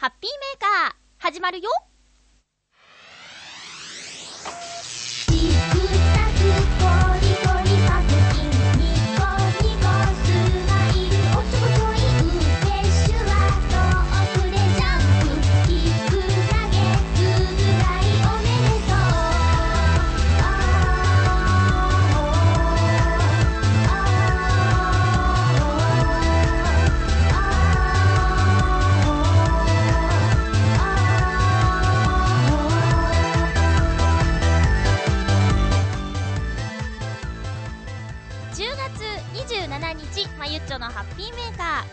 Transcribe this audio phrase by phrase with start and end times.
[0.00, 1.68] ハッピーメーカー始まるよ。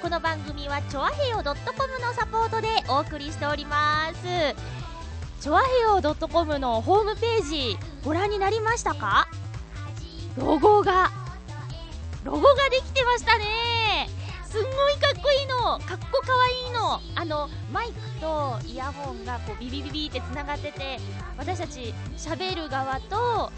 [0.08, 1.54] この番組はチョアヘヨ .com
[2.00, 4.24] のサポートでお送りしております。
[5.42, 9.28] チョアヘヨ .com のホームページご覧になりましたか？
[10.38, 11.12] ロゴが
[12.24, 13.77] ロゴができてましたね。
[14.50, 15.58] すんごいかっこいいの。
[15.80, 17.02] かっこかわいいの。
[17.16, 21.00] あのマイクとイヤホンがこうビビビビってつながってて
[21.38, 23.52] 私たち喋る側と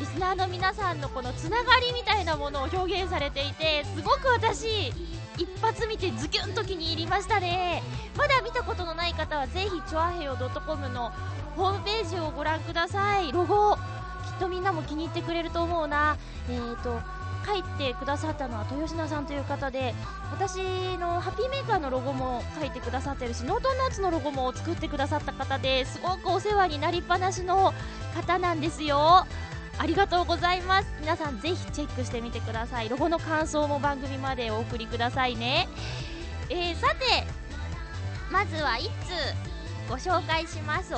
[0.00, 4.92] リスナーの皆さんのこのつながりみたいなものを表現されていてすごく私
[5.38, 7.82] 一発見てズキュンと気に入りましたね。
[8.16, 11.12] まだ見たことのない方はぜひチョアヘヨ .com の
[11.56, 13.30] ホームページをご覧ください。
[13.30, 13.80] ロゴきっ
[14.40, 16.16] とみんなも気に入ってくれると思うな。
[16.50, 19.94] えーと書いてくださったのは豊品さんという方で
[20.30, 20.58] 私
[20.98, 27.74] のハッピーメーカーのロゴも書いてくださってるしノートンノーツのロゴも作ってくださった方ですごくお世話になりっぱなしの
[28.14, 29.26] 方なんですよ。
[29.78, 30.88] ありがとうございます。
[31.00, 32.88] 皆さんぜひチェックしてみてください。
[32.90, 35.66] ロゴの感想も番組までお送りくださいね。
[36.50, 37.24] えー、さて
[38.30, 38.88] まずは1通
[39.88, 40.92] ご紹介します。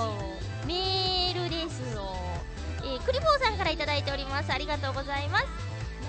[0.67, 2.15] メールですを
[2.85, 4.53] えー、クリボーさんから頂いております。
[4.53, 5.64] ありがとうございます。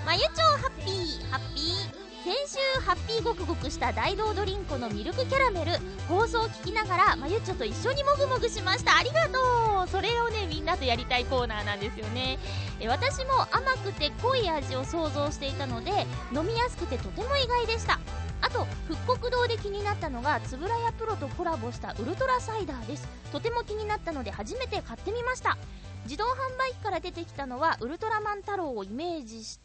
[0.06, 0.26] まゆちょ
[0.62, 1.96] ハッピーハッピー。
[2.22, 5.72] 先週ハッピーごくごくした大道ドリンクのミルクキャラメル
[6.06, 8.96] 放送を聞きながらまゆっちょと一緒にもぐもぐしました。
[8.96, 9.88] ありがとう。
[9.88, 12.38] それをねみんなとやりたいコーナーなんですよね。
[12.78, 15.90] え私も甘くて濃い味を想像していたので
[16.32, 17.98] 飲みやすくてとても意外でした。
[18.42, 23.08] あと復刻堂で気になったのがつぶらやプロとコラボしたウルトラサイダーです。
[23.32, 25.58] とても気になったので初めて買ってみました。
[26.04, 29.58] 自動販売機から出てきたのはウルトラマン太郎をイメージし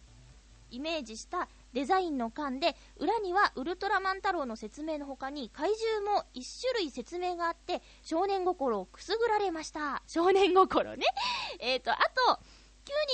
[0.71, 10.01] イメージしたデザインの缶で裏にはウルトラマン太郎の説明の他に怪獣も1種類説明があって少年心をくすぐられました。
[10.07, 10.95] 少年心。
[10.95, 11.05] ね
[11.59, 12.39] えっ、とあと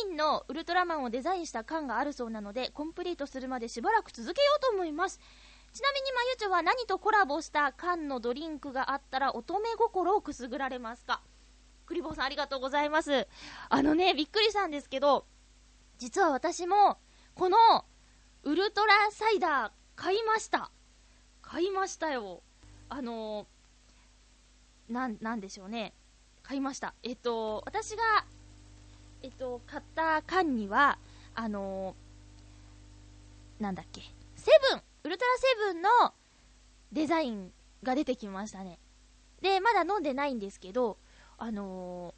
[0.03, 5.19] 9人のウルトラマンをデザインした缶があるそうなのでコンプリートするまでしばらく続けようと思います。
[5.74, 11.22] ちなみにまゆちょは何とコラボした缶のドリンクがあったら乙女心をくすぐられますか？
[11.85, 13.28] クリボーさんありがとうございます。
[13.69, 15.25] あのねびっくりしたんですけど
[15.97, 16.97] 実は私も
[17.38, 17.58] この
[18.46, 20.72] ウルトラサイダー買いました。
[21.44, 22.42] 買いましたよ。
[22.90, 25.94] あのー、な、なんでしょうね。
[26.42, 26.96] 買いました。
[27.03, 28.25] えっと私が
[29.22, 30.98] えっと買った缶には
[31.36, 34.02] あのー、なんだっけ。
[34.36, 35.90] セブンウルトラセブンの
[36.92, 37.52] デザイン
[37.84, 38.80] が出てきましたね。
[39.44, 40.98] でまだ飲んでないんですけど
[41.38, 42.16] あの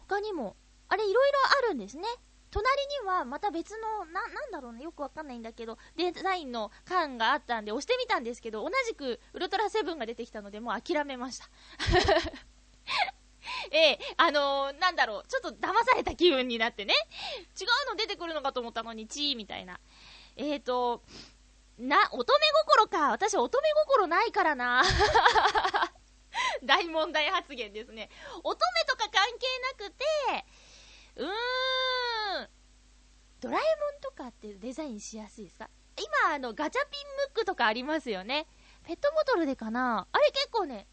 [0.06, 0.54] 他にも
[0.90, 2.02] あれいろいろあるんですね。
[2.50, 2.66] 隣
[3.02, 11.48] にはまた別のな、なんだろうね、よくわかんないんだけど、デザインの缶があったんで押してみたんですけど、同じくウルトラセブンが出てきたので、もう諦めました。
[13.72, 16.94] ええあのー、なんだろう、ちょっと騙された気分になってね、
[17.60, 19.78] 違うの出てくるのかと思ったのに、チーみたいな。
[20.36, 21.02] えっ、ー、と、
[21.78, 23.10] な、乙女心か。
[23.10, 24.82] 私乙女心ないからな。
[26.62, 28.10] 大問題発言ですね。
[28.42, 29.46] 乙女とか関係
[29.84, 30.04] なくて、
[31.16, 31.30] うーん、
[33.40, 35.68] ドラえもんとかってデザインしやすいですか？
[35.96, 38.46] 今、あの、ガチャピンムックとかありますよね。
[38.84, 40.06] ペットボトルでかな？
[40.12, 40.86] あれ結構ね、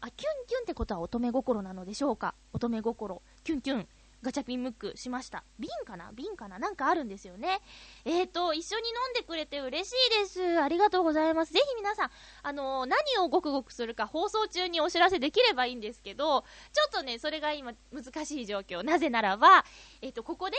[0.00, 2.34] あ、キュンキュンってことは乙女心なのでしょうか？
[2.52, 3.22] 乙女心。
[3.44, 3.88] キュンキュン。
[4.22, 5.44] ガチャピンムックしました。
[5.58, 6.12] 瓶かな？
[6.14, 6.58] 瓶かな？
[6.58, 7.60] なんかあるんですよね。
[8.04, 10.60] えーと、一緒に飲んでくれて嬉しいです。
[10.62, 11.54] ありがとうございます。
[11.54, 12.10] ぜひ皆さん、
[12.42, 16.42] あのー、何をごくごくするか放送中にお知らせできればいいんですけど、
[16.72, 18.82] ちょっとね、それが今難しい状況。
[18.82, 19.64] なぜならば、
[20.02, 20.56] えっ、ー、と、ここで、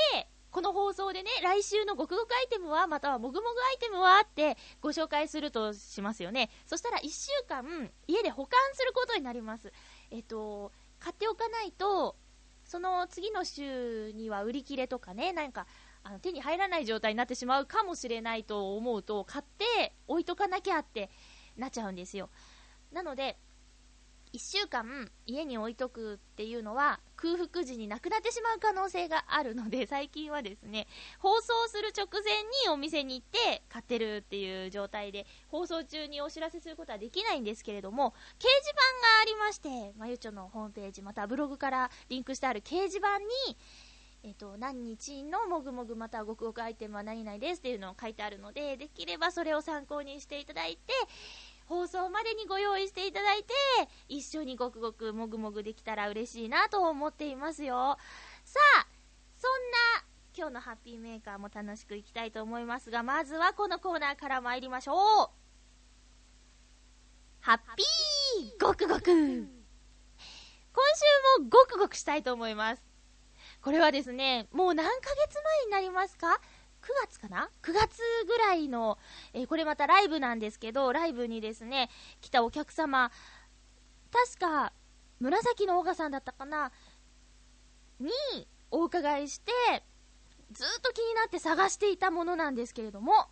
[0.52, 6.50] この放送でね、来週のごくごくアイテムは、またはもぐもぐアイテムはってご紹介するとしますよね。
[6.66, 9.72] そしたら1週間、家で保管することになります。
[10.12, 12.18] えっと、買っておかないと、
[12.66, 15.68] その次の週には売り切れとかね、なんか、
[16.04, 21.10] あの手に入らない状態になってしまうかもしれないと思うと、買って置いとかなきゃって
[21.56, 22.30] なっちゃうんですよ。
[22.92, 23.38] なので、
[24.34, 30.88] 1週間家に置いとくっていうのは空腹時になくなってしまう可能性があるので 最近はですね
[31.20, 43.26] 放送する直前にお店に行って買ってるっていう状態で放送中にお知らせすることはできないんですけれども掲示板がありまして、まゆちょのホームページ、またブログからリンクしてある掲示板に、
[44.24, 50.94] えっ、と、何日のもぐもぐまたはごくごくアイテムは何々ですっていうのを書いてあるので、できればそれを参考にしていただいて、
[51.66, 53.54] 放送までにご用意していただいて、
[54.08, 57.98] 一緒にごくごくもぐもぐできたら嬉しいなと思っていますよ。
[58.44, 58.88] さあ、
[59.38, 59.52] そん
[60.02, 60.06] な
[60.38, 65.30] 今日のハッピーメーカーも楽しくいきたいと思いますが、まずはこのコーナーから参りましょう。
[67.40, 69.14] ハッピーごくごく今
[71.36, 72.84] 週もごくごくしたいと思います。
[73.62, 74.92] これはですね、もう何ヶ
[75.28, 76.40] 月前になりますか？
[76.82, 78.98] 9月かな ?9 月ぐらいの、
[79.34, 81.90] えー、これまたライブなんですけど、ライブにですね、
[82.22, 83.12] 来たお客様、
[84.12, 84.74] 確か、
[85.20, 86.72] 紫のオーガさんだったかな？
[88.00, 88.12] に
[88.72, 89.52] お伺いして、
[90.52, 93.30] ずっと気になって探していたものなんですけれども、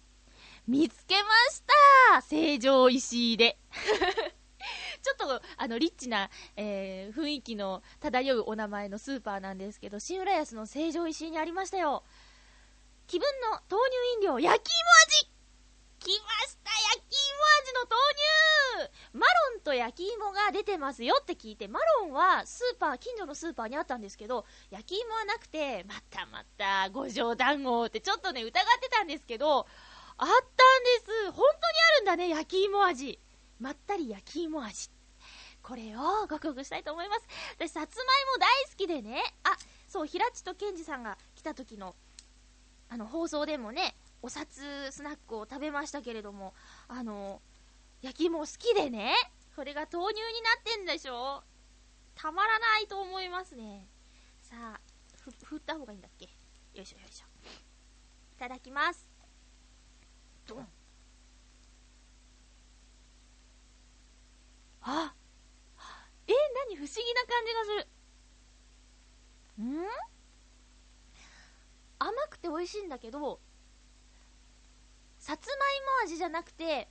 [0.67, 1.63] 見つけまし
[2.13, 3.57] た成城石井で。
[5.01, 12.03] ちょっと、あの、リッチな、えー、雰囲気の漂うお名前のスーパーなんですけど、新浦安の成城石井にありましたよ。
[13.09, 13.81] 気分の豆
[14.21, 15.31] 乳飲料、焼き芋味
[15.97, 29.65] 来ました焼き芋味の豆乳マロンと焼き芋が出てますよって聞いて、マロンはスーパー、近所のスーパーにあったんですけど、焼き芋はなくて、またまた、五条団子ってちょっとね、疑ってたんですけど、
[30.17, 31.45] あったんです本当に
[31.95, 33.17] あるんだね、焼き芋味。
[33.59, 34.91] まったり焼き芋味。
[35.63, 37.25] これをごくごくしたいと思います。
[37.57, 39.57] 私、さつまいも大好きでね、あ、
[39.87, 41.95] そう、平地とケンジさんが来た時の
[42.89, 46.53] あの、放送でもね、お札スナックを食べましたけれども、
[46.87, 47.41] あの、
[48.01, 49.13] 焼き芋好きでね、
[49.55, 51.43] これが豆乳になってんでしょ？
[52.15, 53.87] たまらないと思いますね。
[54.41, 54.79] さあ、
[55.21, 56.25] ふ、振った方がいいんだっけ？
[56.25, 57.25] よいしょよいしょ。
[58.35, 59.07] いただきます。
[60.47, 60.67] ドン。
[64.81, 65.13] あ
[66.27, 66.33] え、
[66.67, 66.75] 何？
[66.75, 67.71] 不思議な感じがす
[69.59, 69.63] る。
[69.63, 69.85] ん？
[71.99, 73.39] 甘くて美味しいんだけど、
[75.19, 75.57] さつまい
[76.01, 76.89] も味じゃなくて、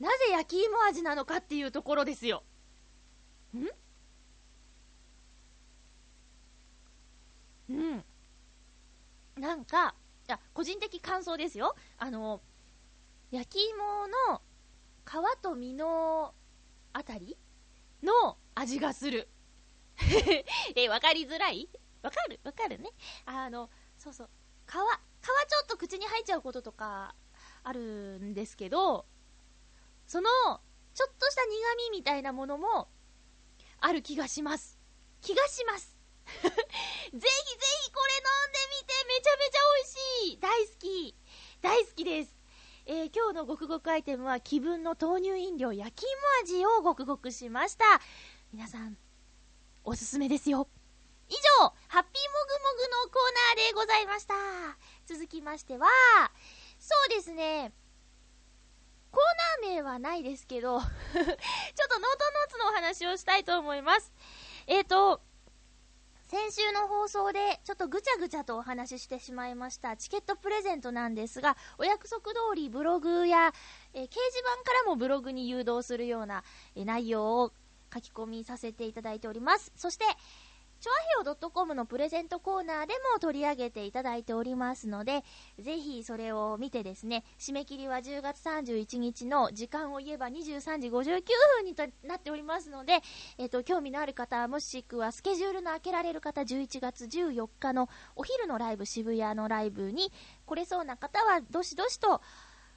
[0.00, 2.42] なぜ焼き芋味なのかっていうところですよ。
[3.54, 3.66] ん？
[7.70, 8.04] うん。
[9.36, 9.94] なんか、
[10.26, 11.74] いや、個人的感想ですよ。
[11.98, 12.40] あの、
[13.30, 14.42] 焼き芋の
[15.04, 16.34] 皮と実の
[16.92, 17.36] あたり
[18.02, 19.28] の味がする。
[20.76, 21.68] え、わかりづらい？
[22.02, 22.40] わかる？
[22.44, 22.90] わかるね。
[23.26, 23.68] あの、
[23.98, 24.28] そうそう。
[24.66, 24.82] 皮、皮ちょ
[25.64, 27.14] っと口に入っちゃうこととか
[27.64, 29.06] あるんですけど、
[30.06, 30.30] その、
[30.94, 31.48] ちょっとした苦
[31.90, 32.88] 味みたいなものも、
[33.80, 34.78] ある気がします。
[35.20, 35.96] 気がします。
[36.28, 37.20] ぜひぜひ
[37.92, 41.14] これ飲んでみて、めちゃめちゃ美味しい大好き
[41.60, 42.36] 大好きです
[42.86, 47.84] えー、今日のごくごくアイテムは気分の豆乳飲料焼き芋味をごくごくしました。
[48.50, 48.96] 皆さん、
[49.84, 50.68] おすすめですよ。
[51.28, 54.34] 以上、ハッピーもぐもぐのコーナーでございました。
[55.06, 55.88] 続きましては、
[56.78, 57.72] そうですね、
[59.10, 64.12] コーナー名はないですけど ちょっとノートノーツのお話をしたいと思います。
[64.66, 65.20] えっ、ー、と、
[66.28, 73.54] 先週の放送でちょっとぐちゃぐちゃとお話ししてしまいましたチケットプレゼントなんですが、お約束通りブログや、
[73.94, 77.52] えー、掲示板からもブログに誘導するような、えー、内容を
[77.92, 79.72] 書き込みさせていただいております。
[79.74, 80.04] そして、
[80.80, 85.24] チョアヘオ .com のプレゼントコーナーでも取り上げていただいておりますので、
[85.58, 93.00] ぜひそれを見てですね、締め切りは10月31日の時間を言えば23時59分になっておりますので、
[93.38, 100.12] えっ、ー、と、興味のある方、もしくはスケジュールの開けられる方、11月14日のお昼のライブ、渋谷のライブに
[100.46, 102.20] 来れそうな方は、どしどしと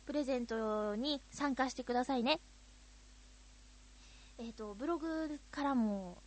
[0.08, 2.40] プレゼントに参加してくださいね。
[4.40, 6.24] えっ、ー、と、ブログからも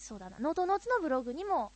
[0.00, 1.72] そうだな、ノートノーツのブログにも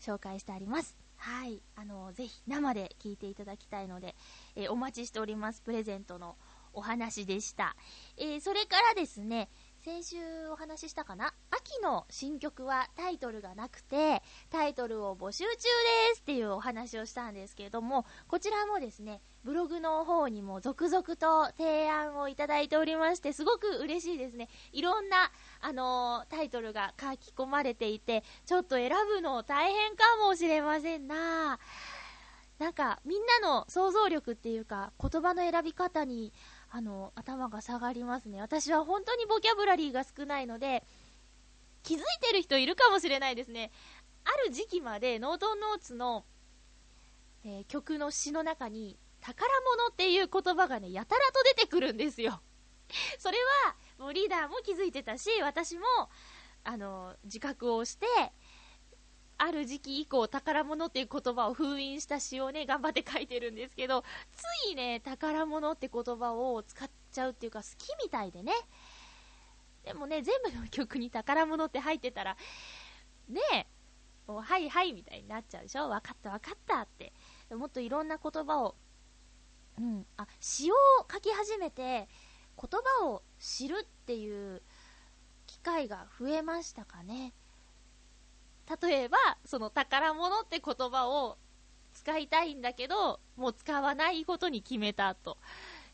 [0.00, 0.96] 紹介してあります。
[1.16, 1.62] はい。
[1.76, 4.14] あの、ぜひ生で聞いていただきたいので、
[4.54, 5.62] えー、お待ちしております。
[5.62, 6.36] プレゼントの
[6.74, 7.74] お話でした。
[8.16, 9.48] えー、それからですね、
[9.84, 10.16] 先週
[10.50, 11.34] お話ししたかな？
[11.50, 15.58] 秋の新曲はタイトルがなくて、タイトルを募集中で
[16.14, 24.48] すっていうお話をしたんですけれども、こちらもですね、ブログの方にも続々と提案をいただいておりまして、すごく嬉しいですね。
[24.72, 31.58] いろんな、あのー、タイトルが書き込まれていて、ちょっと選ぶの大変かもしれませんな
[32.58, 36.32] なんか、みんなの想像力っていうか、言葉の選び方に、
[36.76, 38.40] あの、頭が下がりますね。
[38.40, 40.82] 私は本当にボキャブラリーが少ないので、
[41.84, 43.70] 気づいてる人いるかもしれないですね。
[44.24, 46.24] ある時期までノートンノーツの、
[47.44, 52.42] えー、曲の詩の中に、宝物っていう言葉がね、やたらと出てくるんですよ。
[53.20, 53.38] それ
[53.68, 55.84] は、もうリーダーも気づいてたし、私も、
[56.64, 58.06] あの、自覚をして、
[59.36, 68.52] ある時期以降、宝物っていう言葉を封印した詩をね、頑張って書いてるんですけど、ついね、宝物って言葉を使っちゃうっていうか、好きみたいでね。
[69.84, 72.36] でもね、全部の曲に宝物って入ってたら、
[73.28, 73.66] ねえ、
[74.26, 75.88] もう、はいはいみたいになっちゃうでしょ？
[75.88, 77.12] 分かった分かったって。
[77.50, 78.76] もっといろんな言葉を、
[79.78, 80.74] うん、あ、詩を
[81.12, 82.08] 書き始めて、
[82.56, 84.62] 言葉を知るっていう
[85.46, 87.34] 機会が増えましたかね。
[88.80, 91.38] 例えば、その宝物って言葉を
[91.92, 95.38] 使いたいんだけど、もう使わないことに決めたと。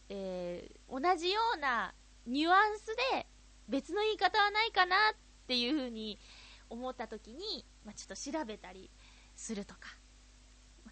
[0.08, 1.94] えー、同じような
[2.26, 3.26] ニュアンスで
[3.68, 6.18] 別の言い方はないかなっていうふうに
[6.68, 8.90] 思った時に、まあ、ちょっと調べたり
[9.36, 9.96] するとか、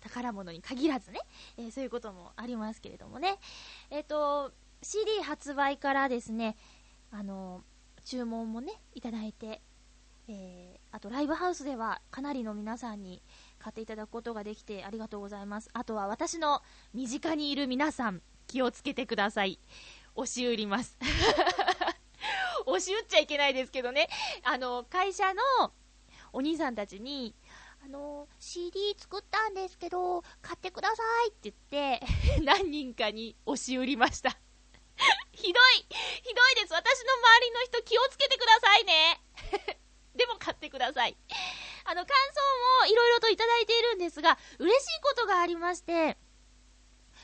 [0.00, 1.20] 宝物に限らずね、
[1.56, 3.38] えー、そういうこともありますけれどもね。
[3.90, 6.56] えっ、ー、と、CD 発売からですね、
[7.10, 7.64] あの、
[8.04, 9.60] 注文もね、いただいて、
[10.28, 13.22] えー、あとライブハウスではかなりの皆さんに
[13.58, 15.70] 買っていただくことができてありがとうございます。
[15.72, 19.58] あとは私の身近にいる皆さん、気をつけてください。
[20.14, 20.98] 押し売ります。
[22.66, 24.08] 押し売っちゃいけないですけどね、
[24.42, 25.72] あの、会社の
[26.32, 27.34] お兄さんたちに、
[27.82, 32.06] あの、CD 作ったんですけど、買ってくださいって言って、
[32.44, 34.38] 何人かに押し売りました。
[35.32, 35.86] ひどい
[36.22, 39.20] ひどいです私の周りの人気をつけてくださいね
[40.18, 41.16] でも買ってください。
[41.86, 46.18] あの、感想もいろいろといただいているんですが、嬉しいことがありまして、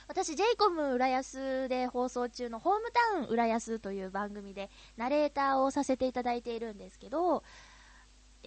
[0.07, 7.43] 私、j イコム浦安で放送中のホームタウン浦安という番組でナレーターをさせていただいているんですけど、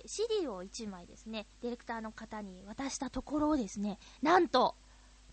[0.06, 4.76] CD を1枚ですね、ディレクターの方に渡したところをですね、なんと、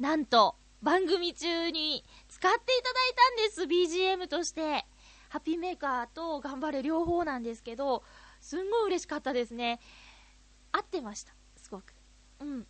[0.00, 4.86] なんと、番組中に使っていただいたんです、BGM として。
[5.34, 8.04] ハッピーメーカーと頑張れ両方なんですけど、
[8.44, 9.80] すんごい嬉しかったですね。
[10.70, 11.94] 合ってました、すごく。
[12.40, 12.66] うん。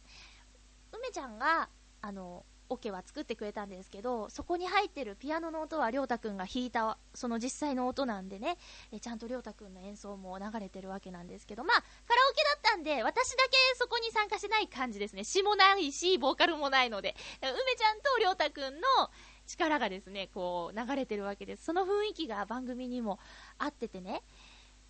[0.93, 1.69] 梅ちゃんが、
[2.01, 8.57] あの、オ、ケは作ってくれたんですけど、そこに入ってるピアノの音はりょうたくんが弾いた、その実際の音なんでね、
[8.93, 11.89] えちゃんとりょうたくんの演奏も流れてるわけなんですけど、まあ、カラ
[12.31, 15.25] オケだったんで、私だけそこに参加しない感じですね。
[15.25, 18.81] 詩もないし、ボーカルもないので、梅ちゃんとりょうたくんの
[19.47, 21.65] 力がですね、こう、流れてるわけです。
[21.65, 23.19] その雰囲気が番組にも
[23.59, 24.23] 合っててね、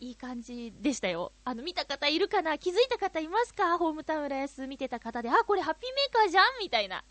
[0.00, 1.32] いい感じでしたよ。
[1.44, 2.58] あの、見た方いるかな？
[2.58, 3.78] 気づいた方いますか？
[3.78, 6.44] ホームタウン浦安見てた方で、あ、これハッピーメーカーじゃん？
[6.60, 7.04] みたいな。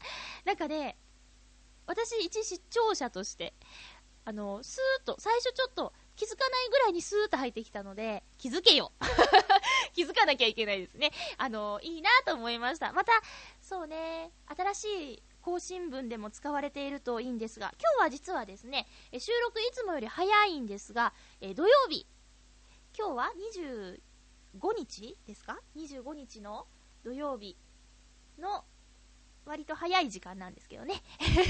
[0.45, 0.97] なんかね、
[1.87, 3.53] 私一視聴者として、
[4.25, 8.91] あの、スーッと、最初ちょっと気づかないぐらいにスーッと入ってきたので、気づけよ
[9.93, 11.11] 気づかなきゃいけないですね。
[11.37, 12.93] あの、いいなと思いました。
[12.93, 13.11] また、
[13.61, 22.07] そうね、新しい更新文でも使われているといいんですが、今日は実はですね、収録いつもより早いんですが、え土曜日、
[22.95, 23.31] 今日は
[24.55, 26.67] 25日ですか ?25 日の
[27.03, 27.57] 土曜日
[28.39, 28.63] の
[29.45, 31.01] 割と早い時間なんですけどね。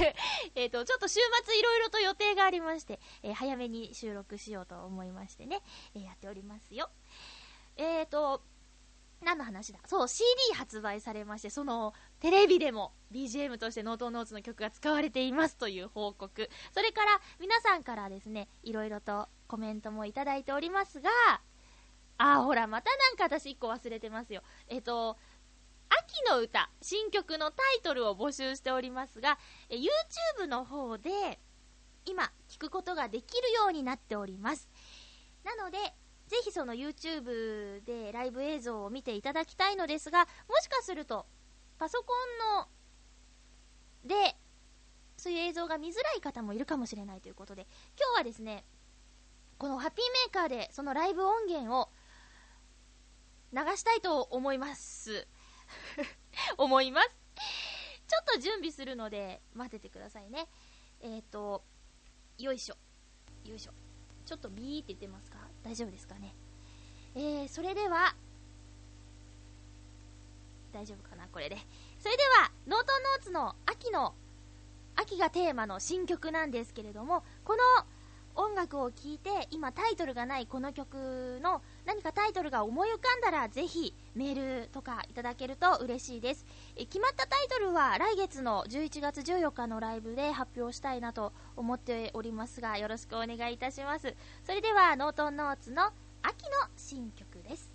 [0.55, 5.61] えっと、ちょっと週末いろいろと予定がありまして、えー、早めに収録しようと思いましてね、
[5.93, 6.89] えー、やっておりますよ。
[7.75, 8.41] えっ、ー、と、
[9.21, 9.79] 何の話だ？
[9.85, 16.49] そう、CD 発売されまして、その、テレビでも BGM としてノートノーツの曲が使われていますという報告。
[16.73, 21.11] それから、皆さんからですね、いろいろとコメントもいただいておりますが、
[22.17, 24.41] あーほら、またなんか私1個忘れてますよ。
[24.67, 25.15] えっ、と、
[25.89, 29.37] 秋の歌、新曲のタイトルを募集しておりますが、
[29.69, 31.39] え YouTube の方で、
[32.05, 34.67] 今、聞くことができるようになっております。
[35.43, 35.77] なので、
[36.25, 41.27] ぜひその YouTube でライブ映像を見ていただきたいのですが、もしかすると、
[41.77, 42.11] パソコ
[44.07, 44.35] ンの、で、
[45.15, 47.67] そういう映像が見づらい方もいるかもしれないということで、
[47.99, 48.65] 今日はですね、
[49.57, 51.89] このハッピーメーカーでそのライブ音源を
[53.53, 55.27] 流したいと思います。
[56.57, 57.09] 思います。
[58.07, 60.47] ちょっと準備するので待っててくださいね。
[61.01, 61.63] えっ、ー、と、
[62.37, 62.75] よいしょ。
[63.45, 63.71] よいしょ。
[64.25, 65.37] ちょっとビーって言ってますか？
[65.63, 66.35] 大丈夫ですかね？
[67.15, 68.15] えー、それでは、
[70.71, 71.27] 大丈夫かな？
[71.27, 71.57] これで。
[71.99, 74.15] それでは、ノートノーツの秋の、
[74.95, 77.61] 秋がテーマの新曲なんですけれども、この
[78.35, 86.45] 音楽を聴いて、今タイトルがないこの曲の何かタイトルが思い浮かんだら、ぜひメールとかいただけると嬉しいです。
[86.75, 94.15] え決まったタイトルは来月の11月14日のライブで発表したいなと思っておりますが、よろしくお願いいたします。
[94.43, 97.71] それでは、ノートンノーツの秋の新曲です。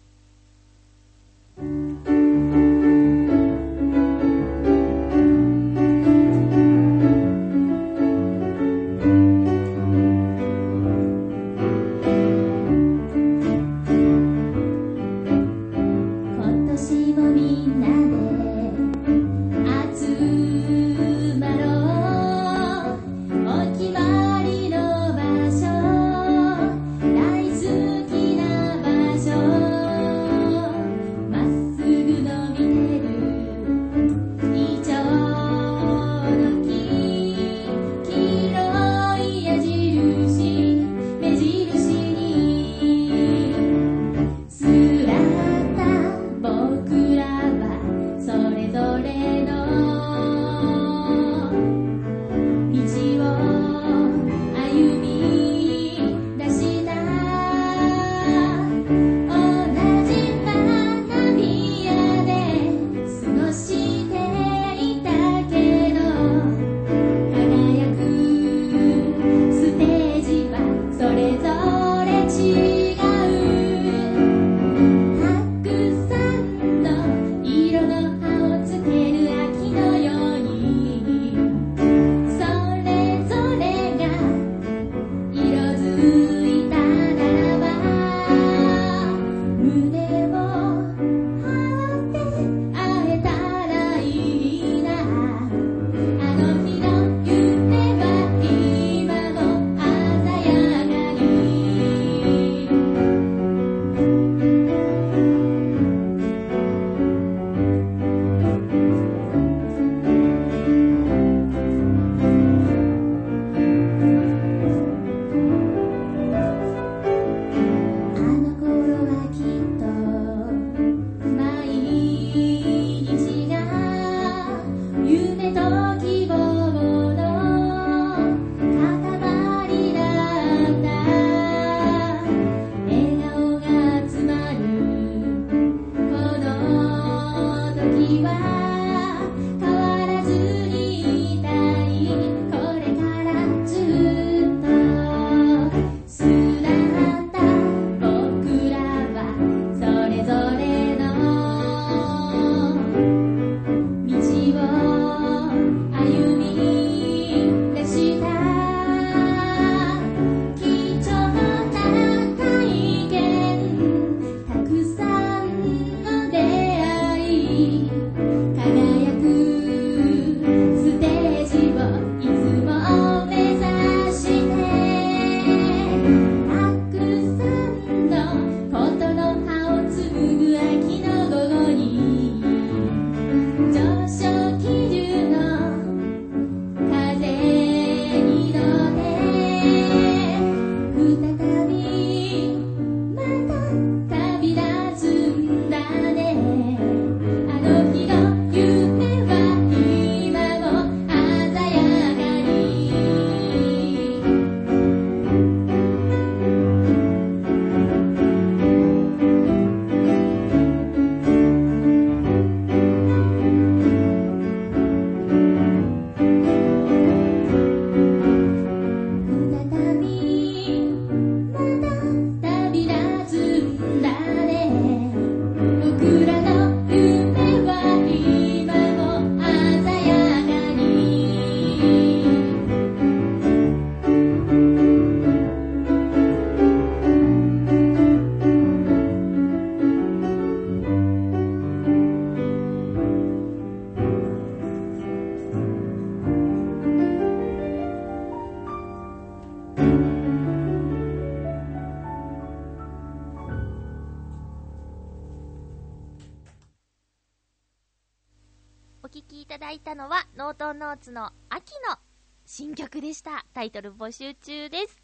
[259.69, 261.99] だいたのは、ノートンノーツの秋の
[262.47, 263.45] 新曲でした。
[263.53, 264.97] タイトル募集中です。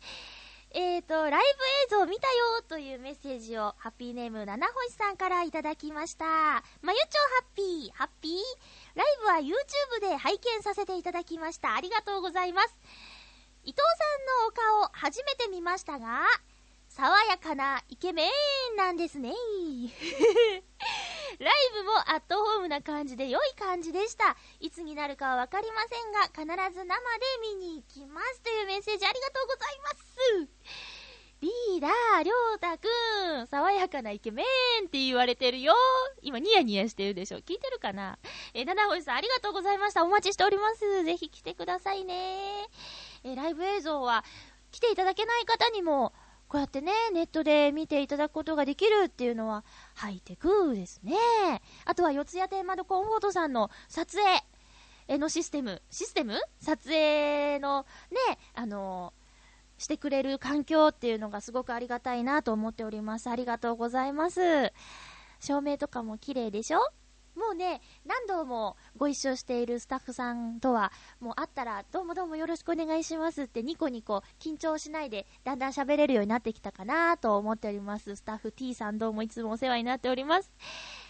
[0.70, 1.42] えーと、ライ
[1.90, 6.24] ブ映像見たよというメッセージをハッピーネーム七星さんからいただきました。
[6.80, 8.32] まゆちょハッピー、ハッピー
[8.94, 11.74] ライブは YouTube で拝見させていただきました。
[11.74, 12.74] ありがとうございます。
[13.64, 16.24] 伊藤さんのお顔初めて見ましたが、
[16.88, 18.30] 爽やかなイケメ
[18.72, 19.34] ンなんですね。
[21.38, 24.36] ライブもアットホームな感じで良い感じでした。
[24.60, 28.40] いつになるかはわかりませんが、必ず生で見に行きます。
[28.42, 30.48] というメッセージありがとうございます。
[31.40, 32.86] リーダー、りょうたく
[33.42, 34.44] ん、爽やかなイケメ
[34.82, 35.74] ンって言われてるよ。
[36.22, 37.38] 今ニヤニヤしてるでしょ。
[37.38, 38.18] 聞いてるかな？
[38.54, 40.04] え七星さんありがとうございました。
[40.04, 41.04] お待ちしております。
[41.04, 42.66] ぜひ来てくださいね。
[43.24, 44.24] えライブ映像は
[44.70, 46.14] 来ていただけない方にも
[46.48, 51.14] こうやってね、ネットで見ていただくことができるっていうのは、ハイテクですね。
[51.84, 54.16] あとは、四谷天窓コンフォートさんの撮
[55.06, 56.38] 影のシステム、システム？
[56.60, 59.12] 撮影のね、あの
[59.76, 63.28] してくれる環境っていうのがすごくありがたいなと思っております。
[63.28, 64.72] ありがとうございます。
[65.40, 66.78] 照明とかも綺麗でしょ？
[67.34, 78.16] もうね、何度もご一緒しているスタッフさんとは、もう会ったら、どうもどうもよろしくお願いしますってニコニコ緊張しないで、だんだん喋れるようになってきたかなと思っております。
[78.16, 80.50] スタッフ T さんどうもいつもお世話になっております。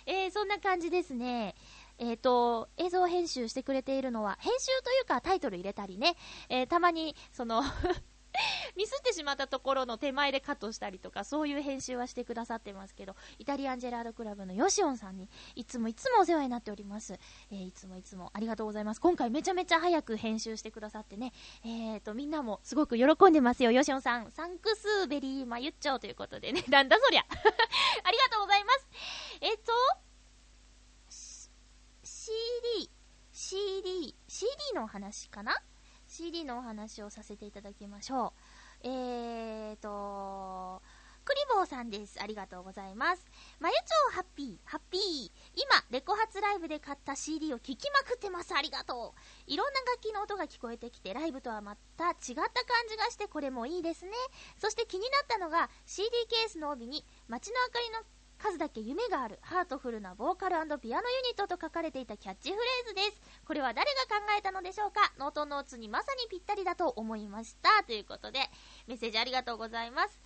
[0.07, 1.55] えー、そんな感じですね。
[1.99, 6.17] えっ、ー、と、映像編集してくれているのは、編集というかタイトル入れたりね、
[6.49, 7.63] えー、たまに、その
[8.77, 17.19] ミスってしまったところの手前でカットしたりとか、そういう編集はしてくださってますけど、イタリアンジェラードクラブのヨシオンさんに、いつもいつもお世話になっております。
[17.51, 19.01] えー、いつもいつもありがとうございます。
[19.01, 21.33] 今回めちゃめちゃ早く編集してくださってね、
[21.65, 24.31] えーと、みんなもすごく喜んでますよ、ヨシオンさん。
[24.33, 27.25] サンクスベリーマユッチョということでね、 なんだそりゃ。
[28.03, 28.89] ありがとうございます。
[29.41, 29.73] えっ、ー、と、
[32.03, 32.91] CD、
[33.33, 35.63] CD、CD の話かな？
[36.17, 38.35] CD のお話をさせていただきましょ
[38.85, 38.89] う。
[38.89, 40.81] えーと、
[41.25, 42.23] クリボーさんです。
[42.23, 43.27] ありがとうございます。
[43.59, 45.01] まゆちょうハッピー、ハッピー。
[45.57, 48.55] 今、レコ発ライブで買った CD を聴きまくってます。
[48.55, 49.53] ありがとう。
[49.53, 52.45] いろんな楽器の音が聞こえてきて、ライブとはまた違った感
[52.89, 54.13] じがして、これもいいですね。
[54.57, 63.21] そして気になったのが、CD ケースの帯に、街の明かりの数だけ夢があるハートフルなボーカルピアノユニットと書かれていたキャッチフレーズです。
[63.47, 65.13] これは誰が考えたのでしょうか？
[65.19, 67.83] ノートノーツにまさにぴったりだと思いました。
[67.85, 68.41] ということで、
[68.87, 70.21] メッセージありがとうございます。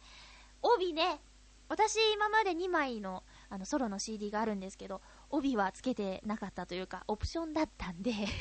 [0.62, 1.20] 帯ね、
[1.68, 8.32] 私今まで2枚のあのソロの CD があるんですけど、帯はつけてなかったというか、オプションだったんで ちょっと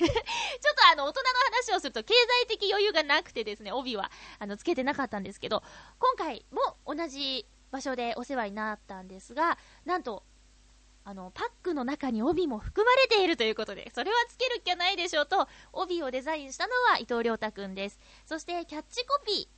[0.91, 1.27] あの、大人の
[1.71, 5.61] 話をすると経済的余裕がなくてですね、帯はあのつけてなかったんですけど、
[5.99, 10.23] 今回も同じ場所でお世話になったんですが、なんと、
[11.03, 17.99] あの、パックの中に帯も含まれているということで、それはつけるっきゃないでしょうと、帯をデザインしたのは伊藤亮太くんです。
[18.25, 19.57] そして、キャッチコピー。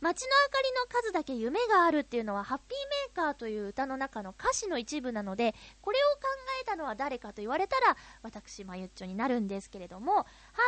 [0.00, 6.22] 街の明かりの数だけ夢があるっていうのは、ハッピーメーカーという歌の中の歌詞の一部なので、これを考
[6.62, 10.22] えたのは誰かと言われたら、私、まゆっちょになるんですけれども、ハ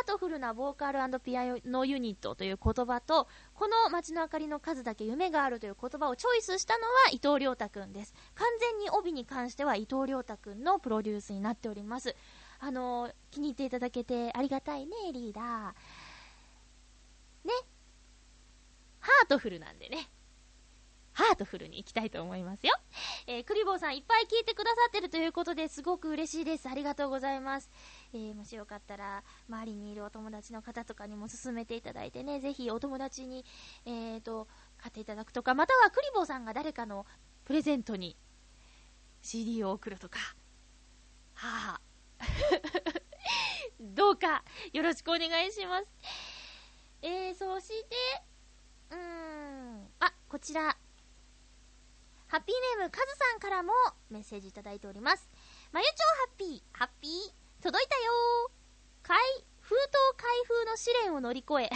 [0.04, 3.26] ートフルなボーカルピアノユニットという言葉と、
[3.62, 8.12] この街の明かりの数だけ夢があるという言葉をチョイスしたのは伊藤亮太くんです。
[8.34, 12.16] 完全に帯に関しては伊藤亮太くんのプロデュースになっております。
[12.58, 15.46] あの、気に入っていただけてありがたいね、リーダー。
[17.46, 17.52] ね、
[18.98, 20.10] ハートフルなんでね。
[21.12, 22.72] ハートフルに行きたいと思いますよ。
[23.26, 26.68] えー、クリボーさんいっぱい聞いてくださってるということですごく嬉しいです。
[26.68, 27.70] ありがとうございます。
[28.14, 33.44] えー、もしよかったら、周りにいるお友達の方とかにも勧めていただいてね、ぜひお友達に、
[33.84, 34.48] えーと、
[34.78, 37.06] 買っていただくとか、またはクリボーさんが誰かの
[37.44, 38.16] プレゼントに
[39.20, 40.18] CD を送るとか、
[41.34, 41.80] はあ、
[43.80, 45.86] どうかよろしくお願いします。
[47.02, 47.96] えー、そして、
[48.90, 50.76] うーん、あ、こちら。
[52.32, 53.74] ハッピーネームカズさんからも
[54.08, 55.28] メッセージいただいております。
[55.70, 59.06] まゆちょハッピー、ハッピー、届いたよー。
[59.06, 59.18] 開、
[59.60, 61.70] 封筒開封の試練を乗り越え。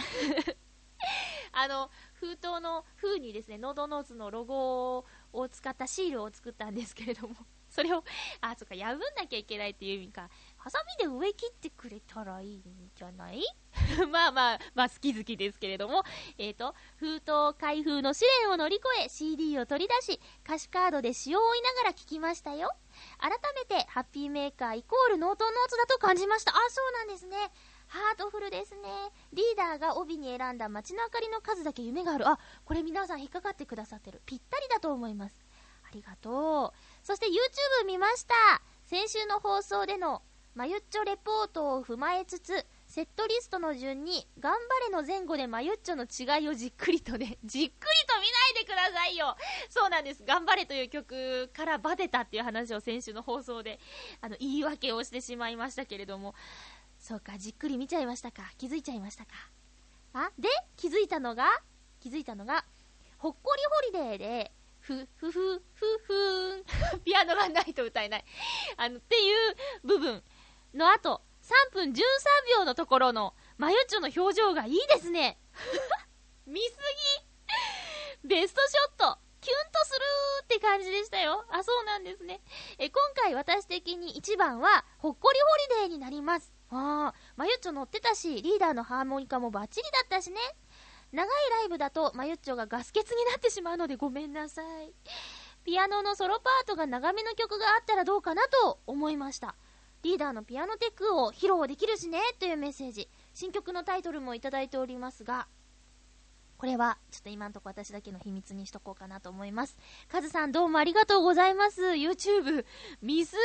[1.53, 7.35] あの、封筒の封にですね、ノートノーツのロゴを使ったシールを作ったんですけれども、
[7.69, 8.03] それを、
[8.41, 10.27] あ、そっか、破んなきゃいけないっていう意味か。
[10.67, 12.61] ハサミで上切ってくれたらいいん
[12.93, 13.41] じゃない？
[14.11, 16.03] まあまあ、まあ好き好きですけれども、
[16.37, 22.75] えっ、ー、と、封筒開封の試練を乗り越え CD を取り出し、歌詞カードで詩を追いながら聞きましたよ。
[23.17, 26.51] 改めて、ハッピーメーカーイコールノートノーツだと感じました。
[26.51, 27.37] あ、そうなんですね。
[27.87, 28.89] ハートフルですね。
[29.31, 32.27] リーダーが帯に選んだ街の明かりの数だけ夢がある。
[32.27, 34.21] あ、これ皆さん引っかかってくださってる。
[34.25, 35.45] ぴったりだと思います。
[35.85, 37.05] ありがとう。
[37.05, 38.61] そして YouTube 見ました。
[38.83, 40.21] 先週の放送での
[40.57, 48.21] まゆっちょレポートを踏まえつつ、セットリストの順に、頑張れの前後でまゆっちょの違いをじっくりとね、 じっくりと見
[48.55, 49.37] ないでくださいよ
[49.69, 50.23] そうなんです。
[50.25, 53.79] 頑張れという曲からバテたっていう話を先週の放送で、
[54.19, 56.33] あの、言い訳をしてしまいましたけれども、
[56.97, 58.51] そうか、じっくり見ちゃいましたか。
[58.57, 59.33] 気づいちゃいましたか。
[60.13, 61.61] あ、で、気づいたのが、
[61.99, 62.65] 気づいたのが、
[63.19, 63.61] ほっこり
[63.93, 67.03] ホリデーで、ふ、ふふ、ふふーん。
[67.03, 68.25] ピアノがないと歌えない。
[68.77, 70.23] あの、っていう部分
[70.73, 71.93] の後、3分13
[72.59, 75.39] 秒のところの、まゆっちょの表情がいいですね。
[76.45, 76.77] 見す
[78.23, 80.03] ぎベストショットキュンとする
[80.43, 81.45] って感じでしたよ。
[81.49, 82.41] あ、そうなんですね。
[82.77, 86.53] え、今回私的に一番は、ほっこりホリデーになります。
[86.69, 90.39] ああ、まゆっちょ乗ってたし、リーダーのハーモニカもバッチリだったしね。
[91.13, 94.93] 長いライブだと、まゆっちょがガス欠になってしまうのでごめんなさい。
[95.63, 99.55] ピアノのソロパートが長めの曲があったらどうかなと思いました。
[100.03, 103.09] リーダーのピアノテックを披露できるしね、というメッセージ。
[103.33, 105.47] 新曲のタイトルもいただいておりますが、
[106.57, 109.77] これは、ちょっと今んとこ私だけの秘密にしとこうかなと思います。
[110.07, 111.81] カズさんどうもありがとうございます。
[111.81, 112.65] YouTube、
[113.01, 113.35] 見す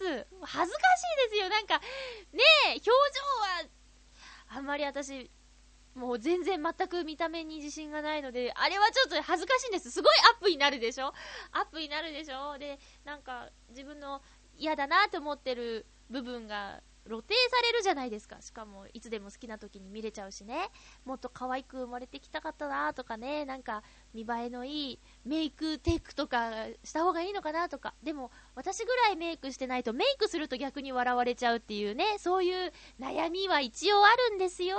[0.00, 0.26] ぎです。
[0.42, 1.48] 恥ずかしいですよ。
[1.48, 3.64] なんか、ねえ、表情は、
[4.48, 5.30] あんまり私、
[5.94, 9.90] もう全然全く見た目に自信がないので、あれはちょっと恥ずかしいんです。
[9.90, 11.12] すごいアップになるでしょ？
[11.52, 12.58] アップになるでしょ？
[12.58, 14.22] で、なんか自分の
[14.62, 18.40] 嫌だなと思ってる部分が露呈されるじゃないですか。
[18.40, 20.70] しかも、いつでも好きな時に見れちゃうしね。
[21.04, 23.44] もっと可愛く生まれてきたかったなとかね。
[23.44, 23.82] なんか、
[24.14, 26.52] 見栄えのいいメイクテイクとか
[26.84, 27.94] した方がいいのかなとか。
[28.04, 32.18] でも、私ぐらいメイクしてないとメイクすると逆に笑われちゃうっていうね。
[32.18, 34.78] そういう悩みは一応あるんですよ。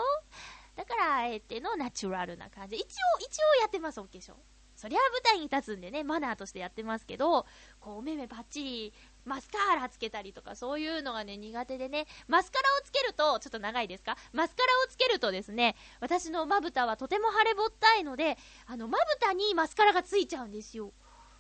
[0.78, 2.78] だから、あえてのナチュラルな感じ。
[2.78, 2.86] 一応、
[3.19, 4.34] 一応やってます、お化粧。
[4.76, 7.46] そりゃ舞台に立つんでね、マナーとしてやってますけど、
[7.80, 8.93] こう、お目目ばっちり
[9.25, 12.05] マスカラつけたりとかそういうのがね苦手でね。
[12.27, 14.17] マスカラをつけるとちょっと長いですか？
[14.33, 20.91] マスカラをつけるとですね私のまぶたはとても腫れぼったいのであのまぶたにマスカラがついちゃうんですよ。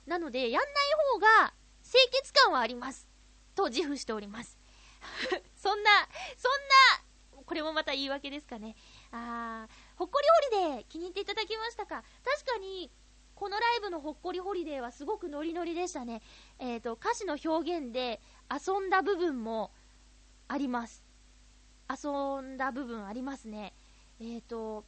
[0.05, 0.73] なのでやんない
[1.13, 3.07] 方が清潔感はあります。
[3.55, 4.57] と自負しております。
[5.55, 5.91] そんな
[6.37, 6.51] そん
[6.97, 8.75] なこれもまた言い訳ですかね。
[9.11, 12.03] あーほっこりホリデー気に入っていただきましたか？
[12.23, 12.89] 確かに
[13.43, 16.21] このライブのほっこりホリデーはすごくノリノリでしたね。
[16.59, 19.71] えっ、ー、と、歌詞の表現で遊んだ部分も
[20.47, 21.03] あります。
[21.89, 22.09] 遊
[22.41, 23.73] んだ部分ありますね。
[24.21, 24.85] えっ、ー、と、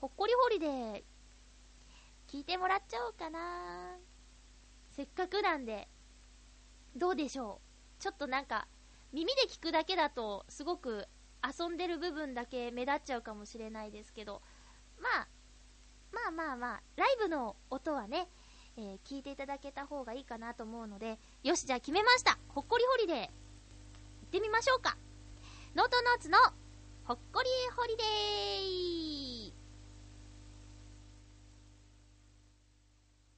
[0.00, 1.02] ほっこりホリデー、
[2.26, 3.96] 聞いてもらっちゃおうかな。
[4.90, 5.86] せっかくなんで、
[6.96, 7.60] どうでしょ
[8.00, 8.02] う。
[8.02, 8.66] ちょっとなんか、
[9.12, 11.06] 耳で聞くだけだと、すごく
[11.44, 14.42] 遊んでる部分だけ目立っちゃうかもしれないですけど、
[14.98, 15.28] まあ、
[16.14, 18.28] まあまあまあ、ライブの音はね、
[18.76, 22.38] えー、聞いていただけた方がいいかなと思うので、よし、じゃあ決めました。
[22.48, 23.16] ほっこりホリデー。
[23.18, 23.28] 行っ
[24.30, 24.96] てみましょうか。
[25.74, 26.38] ノートノーツの
[27.04, 29.52] ほっこりホリデー。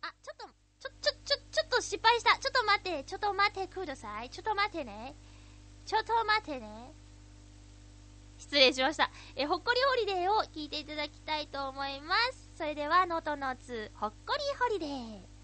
[0.03, 0.47] あ、ちょっと、
[0.79, 2.37] ちょ、ちょ、ちょ、ちょっと失敗した。
[2.39, 4.31] ちょっと待って、ちょっと待ってください。
[4.31, 5.15] ちょっと待ってね。
[5.87, 6.93] ちょっと待ってね。
[8.39, 9.11] 失礼しました。
[9.35, 12.46] え、ほっこりホリデーを聞いていただきたいと思います。
[12.57, 15.36] それでは、ノートノーツ、ほっこりホリデー。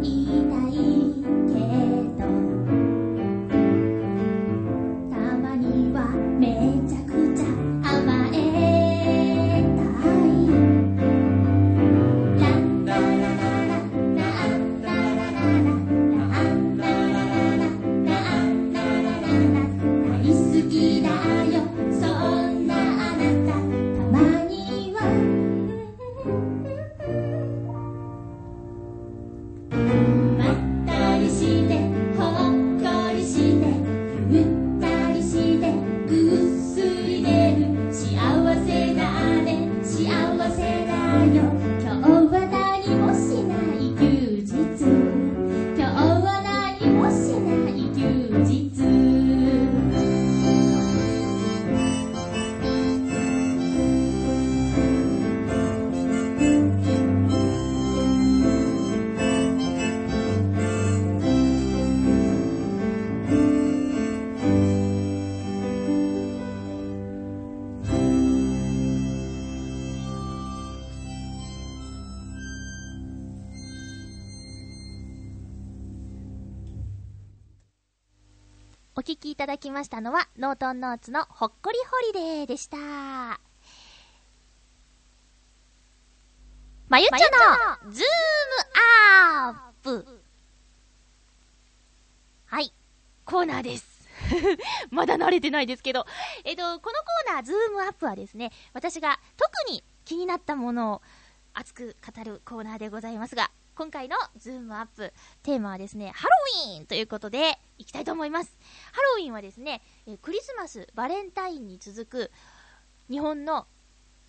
[0.00, 0.57] Vida.
[79.38, 81.78] ただきましたのは、ノートノーツのほっこり
[82.12, 82.76] ホリデーでした。
[86.88, 87.18] まゆちょ
[87.86, 88.08] のズーム
[89.44, 90.22] アップ
[92.46, 92.72] はい、
[93.24, 94.08] コーナーです。
[94.90, 96.04] まだ慣れてないですけど。
[96.42, 101.02] えっと、このコーナー、ズームアップはですね、私が特に気になったものを
[101.54, 105.12] 熱く語るコーナーでございますが、今回のズームアップ、
[105.44, 106.30] テーマはですね、ハロ
[106.72, 108.58] ウィーンということで、いきたいと思います。
[108.90, 109.82] ハロウィーンはですね、
[110.20, 112.32] クリスマス、バレンタインに続く、
[113.08, 113.68] 日本の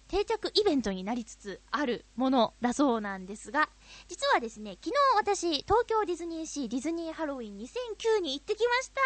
[0.08, 3.70] 定着イベントになりつつあるものだそうなんですが、
[4.08, 9.02] 実はですね、昨日私、東京ディズニーシーディズニーハロウィン2009に行ってきました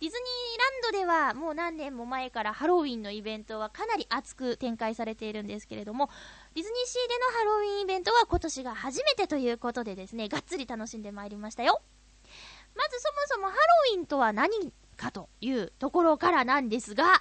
[0.00, 6.10] ディズニーランドではもう何年も前からハロウィンのイベントはかなり熱く展開されているんですけれども、
[6.54, 11.80] ディズニーシーでのハロウィンイベントは今年が初めてということでですね、がっつり楽しんでまいりましたよ。
[12.76, 13.58] まずそもそもハロ
[13.94, 17.20] ウィンとは何かというところからなんですが、ハ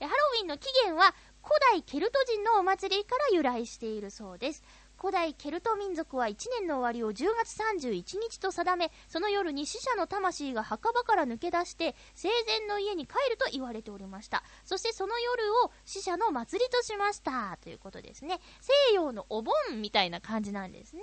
[0.00, 0.08] ロ
[0.40, 4.64] ウィンの起源は古代ケルト人のお祭りから由来しているそうです。
[5.00, 14.42] 古代ケルト民族は1年の終わりを10月31日と定め、その夜に死者の魂が墓場から抜け出して、生前の家に帰ると言われておりました。
[14.64, 17.58] そしてその夜を死者の祭りとしました。
[17.62, 18.40] ということですね。
[18.60, 21.02] 西洋のお盆みたいな感じなんですね。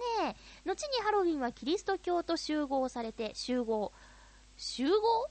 [0.65, 3.93] 後にハロウィンはキリスト教と集合されて、集合。
[4.57, 5.29] 集合？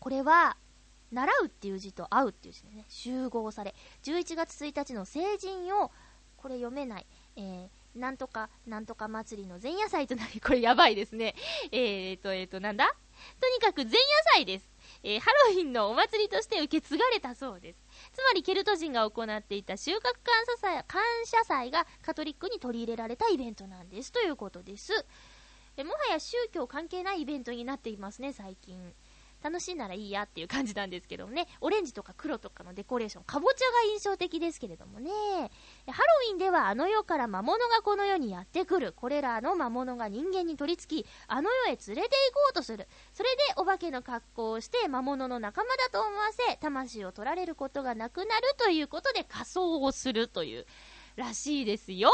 [0.00, 0.56] これは、
[1.12, 5.90] 習うっていう字と会うっていう字でね、集合され、11月1日の成人を、
[6.36, 7.06] これ読めない、
[7.38, 11.36] えー、なんとか、なんとか祭りの前夜祭となり、 これやばいですね。
[11.70, 12.94] えーと、えーと、なんだ？
[13.40, 13.98] とにかく前夜
[14.34, 14.68] 祭です。
[15.04, 17.78] えー、ハロウィンのお祭りとして受け継がれたそうです。
[18.12, 20.12] つまりケルト人が行っていた収穫感
[20.46, 24.92] 謝祭感謝祭がカトリックに取り入れられたイベントなんですということです。
[25.76, 28.92] えもはや宗教関係ないイベントになっていますね、最近。
[29.42, 42.08] 楽しいならいいやっていう感じなんですけどもね、オレンジとか黒とかのデコレーション、かぼちゃが印象的ですけれどもね、ハロウィンではあの世から魔物がこの世にやってくる、これらの魔物が人間に取り付き、あの世へ連れて行こ
[42.50, 42.88] うとする。
[43.12, 50.66] それでお化けの格好をして魔物の仲間だと思わせ、魂を取られることがなくなるということで仮装をするという、
[51.16, 52.10] らしいですよ。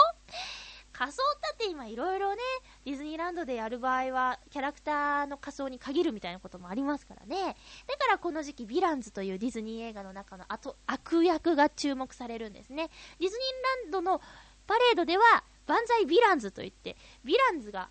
[0.96, 2.40] 仮装だって今いろいろね、
[2.84, 7.56] ディズニーランドでやる場合は、キャラクターの仮装に限るみたいなこともありますからね。
[7.88, 12.90] だからこの時期、ヴィランズというディズニー映画の中の後悪役が注目されるんですね。
[13.18, 14.22] ディズニーランドの
[14.66, 17.90] パレードでは、バンザイヴィランズといって、ヴィランズが、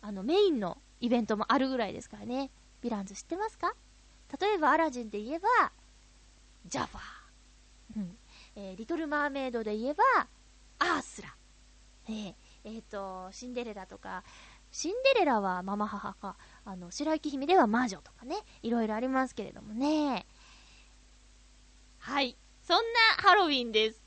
[0.00, 2.50] あの、メインのイベントもあるぐらいですからね。
[2.82, 3.74] ヴィランズ知ってますか？
[4.40, 5.72] 例えば、アラジンで言えば、
[6.66, 7.02] ジャファー。
[7.96, 8.18] うん。
[8.54, 10.04] えー、リトル・マーメイドで言えば、
[10.78, 11.34] アースラ。
[12.08, 12.34] えー、
[12.64, 14.24] えー、と、シンデレラとか、
[14.70, 20.26] シンデレラはママ母か、あの、白雪姫では魔女とかね、いろいろありますけれどもね。
[21.98, 22.36] はい。
[22.62, 22.82] そんな
[23.22, 24.02] ハロウィンです。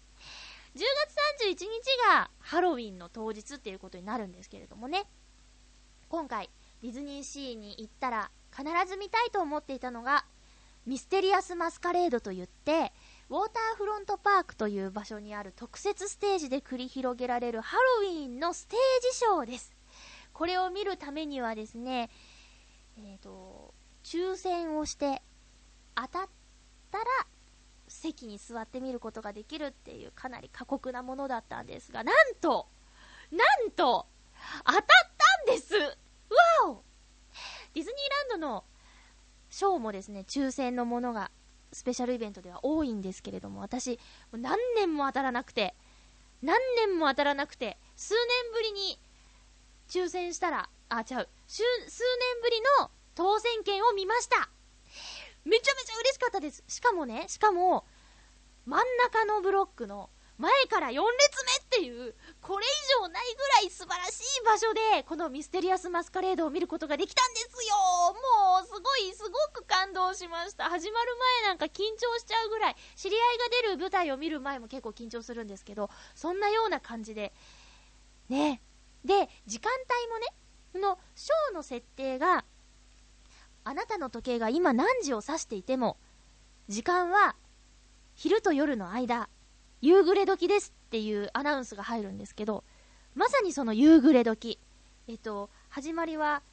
[0.75, 1.65] 10月31日
[2.07, 5.05] がハロウィンの当日っていうことになるんですけれどもね。
[6.09, 6.49] 今回、
[6.81, 10.25] ディズニーシーに行ったら必ず見たいと思っていたのが、
[10.85, 12.91] ミステリアスマスカレードといって、
[13.31, 18.79] ウォーターフロントパークという場所にある特設ステージで繰り広げられるハロウィンのステー
[19.09, 19.73] ジショーです。
[20.33, 22.09] これを見るためにはですね、
[22.97, 23.73] えっ、ー、と、
[24.03, 25.21] 抽選をして
[25.95, 26.27] 当たっ
[26.91, 27.05] たら
[27.87, 32.67] 席に座ってみることができるっていうかなり過酷なものだったんですが、なんと、
[33.31, 34.07] なんと、
[34.65, 34.83] 当たっ
[35.45, 35.87] たんですわ
[36.65, 36.83] お
[37.73, 38.65] ディズニーランドの
[39.49, 41.31] ショーもですね、抽選のものが
[41.73, 43.99] スペシャルイベントでは多いんですけれども、私、
[44.31, 45.73] 何年も当たらなくて、
[46.41, 48.99] 何年も当たらなくて、数年ぶりに
[49.89, 54.49] 抽選したら、あ、ちゃう、数年ぶりの当選券を見ました
[55.45, 56.63] めちゃめちゃ嬉しかったです。
[56.67, 57.85] しかもね、しかも、
[58.65, 60.09] 真ん中のブロックの
[60.41, 61.05] 前から4列目っ
[61.69, 62.69] ていう、これ以
[62.99, 67.75] 上ないぐらい素晴らしい場所で、このミステリアスマスカレードを見ることができたんですよ
[68.09, 70.63] もう、すごい、すごく感動しました。
[70.63, 77.33] 始まる前なんか緊張しちゃうぐらい、知り合いが出る舞台を見る前も結構緊張するんですけど、そんなような感じで、
[78.27, 78.63] ね。
[79.05, 80.27] で、時間帯もね、
[80.73, 82.45] このショーの設定が、
[83.63, 85.97] あなたの時計が今何時を指していても、
[86.67, 87.35] 時間は
[88.15, 89.29] 昼と夜の間、
[89.81, 92.63] 夕暮れ時ですっていうアナウンスが入るんですけど、
[93.15, 94.59] まさにその夕暮れ時。
[95.07, 96.43] えっと、始まりは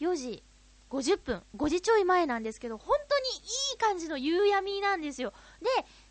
[0.00, 0.42] 4時
[0.90, 5.32] 50分、5時ちょい前なんですけど、本当にいい感じの夕闇なんですよ。
[5.60, 5.66] で、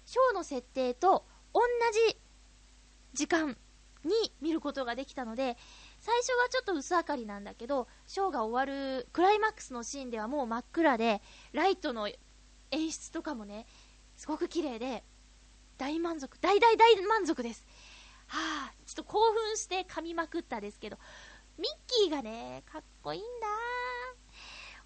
[0.05, 1.61] ショーの設定と同
[2.09, 2.17] じ
[3.13, 3.55] 時間
[4.03, 4.11] に
[4.41, 5.57] 見ることができたので、
[5.99, 11.21] 最初はちょっと薄明かりなんだけど、ショーが終わるクライマックスのシーンではもう真っ暗で、
[11.53, 12.09] ライトの
[12.71, 13.65] 演出とかもね、
[14.17, 15.03] すごく綺麗で、
[15.77, 17.65] 大満足、大大大満足です。
[18.27, 20.97] はあ、ちょっと興奮して噛みまくったですけど、
[21.57, 23.47] ミッキーがね、かっこいいんだ。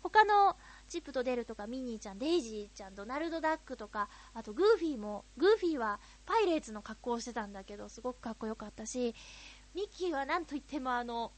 [0.02, 0.56] 他の
[0.88, 9.14] チップとデルとかミニーちゃん、デイジーちゃん、ドナルドダックとか、あとグーフィーも、グーフィーはパイレーツの格好をしてたんだけど、すごくかっこよかったし、
[9.76, 11.32] ミッキーはなんといってもあの、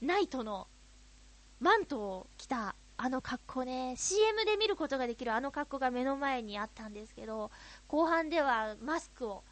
[0.00, 0.66] ナイトの
[1.60, 7.50] マントを着たあの格好ね、CM で見ることができるあの格好が目の前にあったんですけど、
[7.90, 9.42] 後半ではマスクを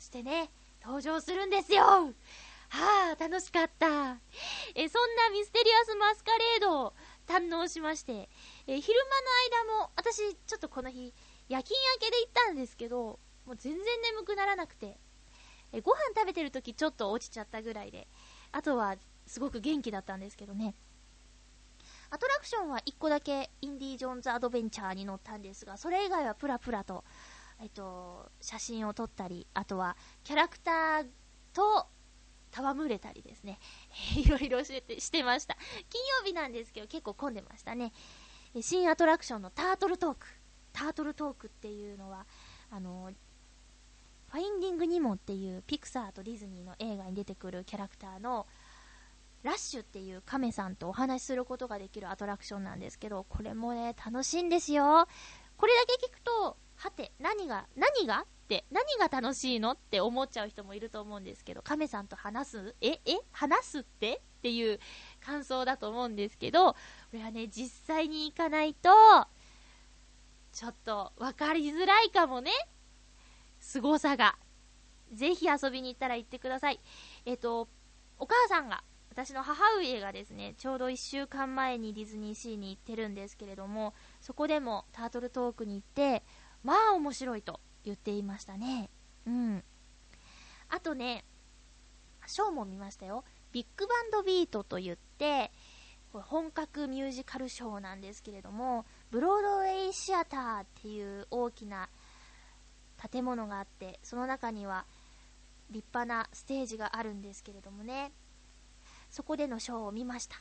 [0.00, 0.50] してね、
[0.82, 2.12] 登場するんですよは
[2.68, 4.16] あ、楽しかった。
[4.74, 6.92] え、そんなミステリアスマスカレードを
[7.28, 8.28] 堪能しまして、
[8.66, 8.98] え、昼
[9.52, 11.14] 間の間も、私、ちょっとこの日、
[11.48, 14.98] 夜勤明けで行ったんですけど、もう全然眠くならなくて、
[15.70, 18.08] えご飯食べてる時ちょっと落ちちゃったぐらいで、
[18.50, 20.74] あとはすごく元気だったんですけどね。
[22.10, 27.04] アトラクションは1個だけインディ・ージョーンズ・アドベンチャーに乗ったんですが、それ以外はプラプラと、
[27.60, 31.06] えっと、写真を撮ったり、あとはキャラクター
[31.52, 31.86] と
[32.52, 33.58] 戯れたりですね、
[34.16, 35.56] いろいろしてしてました。
[35.88, 37.92] 金曜日なんですけど結構混んでましたね。
[38.60, 40.26] 新アトラクションのタートルトーク。
[40.72, 42.26] タートルトークっていうのは、
[42.70, 43.12] あの、
[44.28, 48.46] ファインディング・ニモっていうピクサーとディズニーの映画に出てくるキャラクターの
[49.44, 55.06] ラッシュっていう亀さんとお話しすることができるアトラクションなんですけど、これもね、楽しいんですよ。
[55.56, 58.26] これだけ聞くと、はて、何が、何が？
[58.44, 59.70] って、何が楽しいの？
[59.70, 62.76] って思っちゃう人もいると思うんですけど、亀さんと話す？
[62.82, 63.20] ええ？
[63.32, 64.20] 話すって？
[64.38, 64.78] っていう
[65.24, 66.78] 感想だと思うんですけど、こ
[67.14, 68.90] れはね、実際に行かないと、
[70.52, 72.50] ちょっと分かりづらいかもね。
[73.60, 74.36] 凄さが。
[75.10, 76.80] ぜひ遊びに行ったら行ってください。
[77.24, 77.66] えっ、と、
[78.18, 86.24] お母さんが、私の母上がですね、ちょうど1週間前にディズニーシーに行ってるんですけれども、そこでもタートルトークに行って、
[86.64, 88.90] まあ面白いと言っていましたね。
[89.26, 89.62] うん。
[90.70, 91.24] あとね、
[92.26, 93.24] ショーも見ましたよ。
[93.52, 95.52] ビッグバンドビートと言って、
[96.10, 101.88] これ本格ミュージカルショーなんですけれども、ブロードウェイシアターっていう大きな
[103.10, 104.86] 建物があってその中には
[105.70, 108.12] 立派なステージがあるんですけれどもね
[109.10, 110.36] そこでのショーを見ました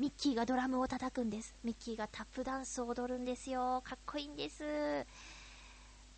[0.00, 1.54] ミッキーがドラムを叩くんです。
[1.62, 3.82] ミッキーがタップダンスを踊るんですよ。
[3.84, 4.64] かっこいいんです。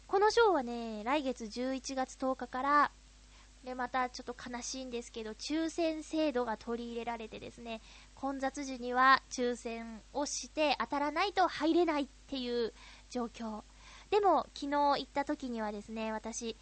[0.07, 2.93] このショーはね来月11月10日から
[3.65, 7.81] でまたちょっと悲しいんですけど抽選制度が取り入れられてですね
[8.15, 12.73] 混雑時には抽選をして当たらないと入れないっていう
[13.11, 13.63] 状況。
[14.11, 16.55] でも、昨日行った時にはですね、私、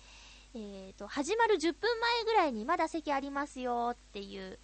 [0.55, 4.61] えーと、始まる10分前ぐらいにまだ席ありますよっていう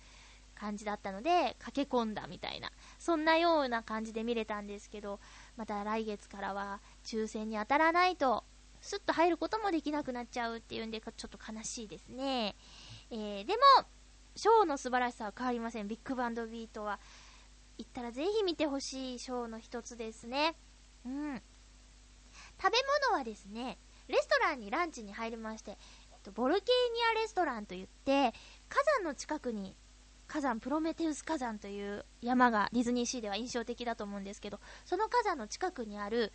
[0.58, 5.20] 感じだったので、駆け込んだみたいな、そんなような感じで見れたんですけど、
[5.56, 8.44] また来月からは抽選に当たらないと、
[8.80, 12.56] スッと入ることもできなくなっちゃうっていうんで、ちょっと悲しいですね。
[13.10, 13.60] えー、でも、
[14.34, 15.88] ショーの素晴らしさは変わりません。
[15.88, 16.98] ビッグバンドビートは。
[17.78, 20.56] 行ったらぜひ見てほしいショーの一つですね。
[21.04, 21.42] うん。
[22.60, 22.78] 食べ
[23.10, 23.78] 物はですね、
[24.08, 25.72] レストランにランチに入りまして、
[26.12, 28.32] えっと、ボルケーニアレストランといって、
[28.68, 29.74] 火山の近くに、
[30.26, 36.32] 火山、プロメテウス火山という山がディズニーシーでは印象的だと思うんですけど、その火山の近くにある、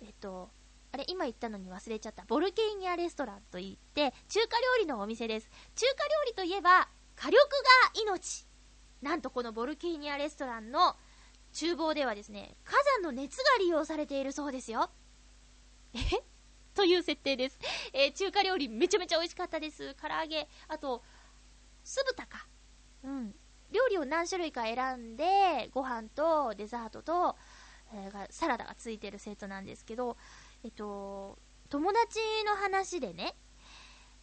[0.00, 0.50] えっと、
[0.92, 2.24] あれ、今言ったのに忘れちゃった。
[2.24, 5.50] ボルケーニアレストランといって、中華料理のお店です。
[5.74, 7.38] 中華料理といえば、火力
[7.94, 8.46] が命。
[9.02, 10.96] なんとこのボルケーニアレストランの
[11.52, 14.90] 厨房ではですね、火山の熱が利用されているそうですよ。
[15.94, 15.98] え？
[16.74, 17.58] という設定です。
[17.92, 19.94] えー、中華料理めちゃめちゃ美味しかったです。
[19.94, 21.02] 唐揚げ、あと、
[21.84, 22.46] 酢豚か。
[23.04, 23.34] うん。
[23.70, 27.36] 料理を何種類か選んで、ご飯とデザートと、
[27.92, 30.16] えー、サラダがついてるセットなんですけど、
[30.64, 31.38] えっと、
[31.68, 33.34] 友達の話でね、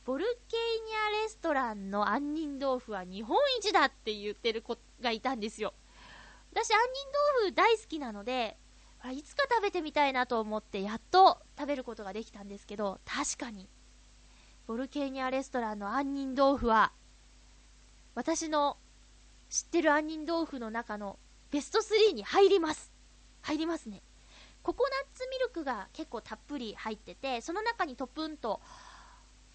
[0.03, 5.73] ボルケーニアレストランの杏仁豆腐は日本一だって言ってる子がいたんですよ。
[6.51, 6.79] 私、杏仁
[7.43, 8.57] 豆腐大好きなので、
[9.13, 13.69] いつか食べてみたいなと思って、やっと食べることができたんですけど、確かに、
[14.65, 16.93] ボルケーニアレストランの杏仁豆腐は、
[18.13, 18.77] 私の
[19.49, 21.17] 知ってる杏仁豆腐の中の
[21.49, 22.91] ベスト3に入ります。
[23.41, 24.01] 入りますね。
[24.63, 28.61] ココナッツミルクが結構たっぷり入ってて、その中にトプンと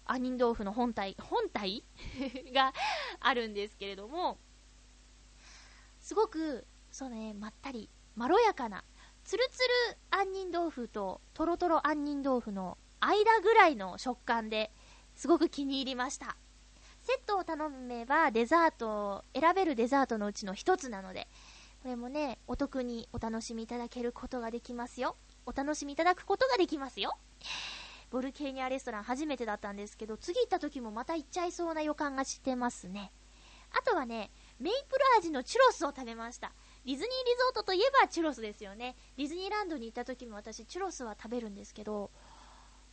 [0.05, 1.83] 杏仁豆腐の本体、本体？
[2.53, 2.73] が
[3.19, 4.37] あるんですけれども、
[5.99, 8.83] すごくそうね、まったり、まろやかな、
[9.23, 14.71] つるつる杏仁豆腐ととろとろ杏仁豆腐の間ぐらいの食感で
[15.15, 16.37] すごく気に入りました。
[17.07, 21.29] セットを頼めばデザート、選べるデザートのうちの一つなので、
[21.81, 25.15] これもね、お得にお楽しみいただけることができますよ。
[25.45, 27.17] お楽しみいただくことができますよ。
[28.09, 33.13] ボルケーニャレストラン初めてだったんですけど、次行った時もまた行っちゃいそうな予感がしてますね。
[33.71, 34.29] あとはね、
[34.59, 36.51] メイプル味のチュロスを食べました。
[36.85, 38.97] ディズニーリゾートといえばチュロスですよね。
[39.15, 42.11] ディズニーランドに行った時も私チュロスは食べるんですけど、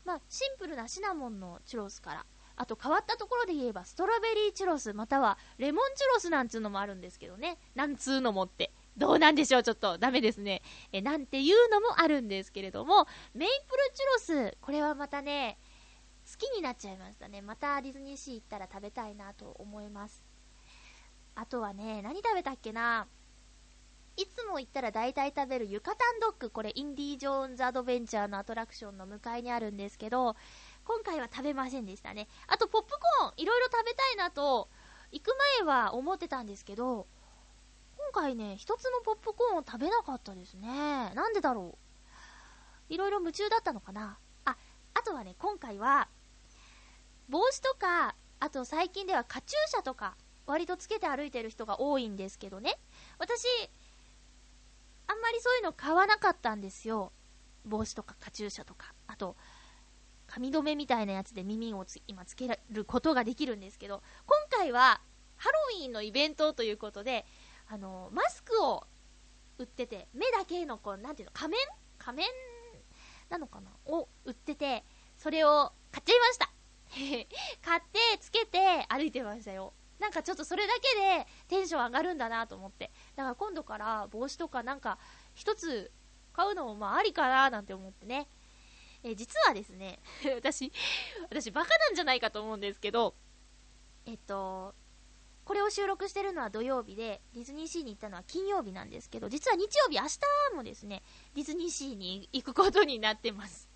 [0.05, 2.27] まあ、シンプルなシナモンのチュロスから、
[2.57, 7.59] あと変わったところで言えばストロベリーチュロス、またはレモンチュロスなんつうのもあるんですけどね。
[7.75, 8.71] なんつうのもって。
[8.97, 9.63] どうなんでしょう？
[9.65, 10.63] ちょっとダメですね。
[10.93, 15.59] え、なんていうのもあるんですけれども、メイプルチュロス、これはまたね、
[16.31, 17.43] 好きになっちゃいましたね。
[17.43, 20.23] またディズニーシー行ったら食べたいなと思います。
[21.35, 23.09] あとはね、何食べたっけな？
[24.17, 30.37] いつも行ったら大体食べるユカタンドッグ、これインディ・ージョーンズ・アドベンチャーのアトラクションの向かいにあるんですけど、
[30.85, 32.29] 今回は食べませんでしたね。
[32.47, 34.69] あと、ポップコーン、いろいろ食べたいなと、
[35.13, 37.07] 行く前は思ってたんですけど、
[37.97, 40.69] 今回ね、一つもポップコーンを食べなかったですね。
[41.15, 41.79] なんでだろ
[42.91, 42.93] う？
[42.93, 44.19] いろいろ夢中だったのかな？
[44.45, 44.57] あ、
[44.95, 46.09] あとはね、今回は、
[47.29, 50.17] 帽子とか、あと最近ではカチューシャとか、
[50.47, 52.79] 割とつけて歩いてる人が多いんですけどね。
[53.19, 53.47] 私、
[55.07, 57.13] あんまりそういうの買わなかったんですよ。
[57.65, 58.93] 帽子とかカチューシャとか。
[59.07, 59.37] あと、
[60.35, 65.01] 髪留めみたいなやつで耳を今つけることができるんですけど、今回は
[65.37, 67.25] ハロウィンのイベントということで、
[67.69, 68.83] あの、マスクを
[69.59, 71.61] 売ってて、目だけのこう、なんていうの、仮面？
[71.99, 72.27] 仮面
[73.31, 73.71] なのかな？
[73.87, 74.83] を売ってて、
[75.17, 76.51] それを買っちゃいました
[77.65, 78.59] 買って、つけて
[78.89, 79.73] 歩いてましたよ。
[80.01, 80.81] なんかちょっとそれだけ
[81.23, 82.91] でテンション上がるんだなと思って。
[83.15, 84.99] だから今度から帽子とかなんか
[85.33, 85.93] 一つ
[86.33, 88.27] 買うのもまあありかななんて思ってね。
[89.05, 90.01] え実はですね、
[90.35, 90.73] 私、
[91.29, 93.15] 私バカなんじゃないかと思うんですけど、
[94.07, 94.75] えっと、
[95.45, 100.19] これを収録してるのは土曜日で、ディズニーシーに行ったのは金曜日なんですけど、実は日曜日、明日
[100.57, 101.03] もですね、
[101.35, 103.69] ディズニーシーに行くことになってます。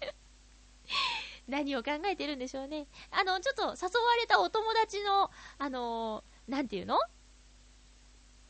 [1.48, 2.86] 何を考えてるんでしょうね。
[3.10, 3.68] あの、ちょっと誘
[4.04, 6.98] われたお友達の、あのー、なんていうの？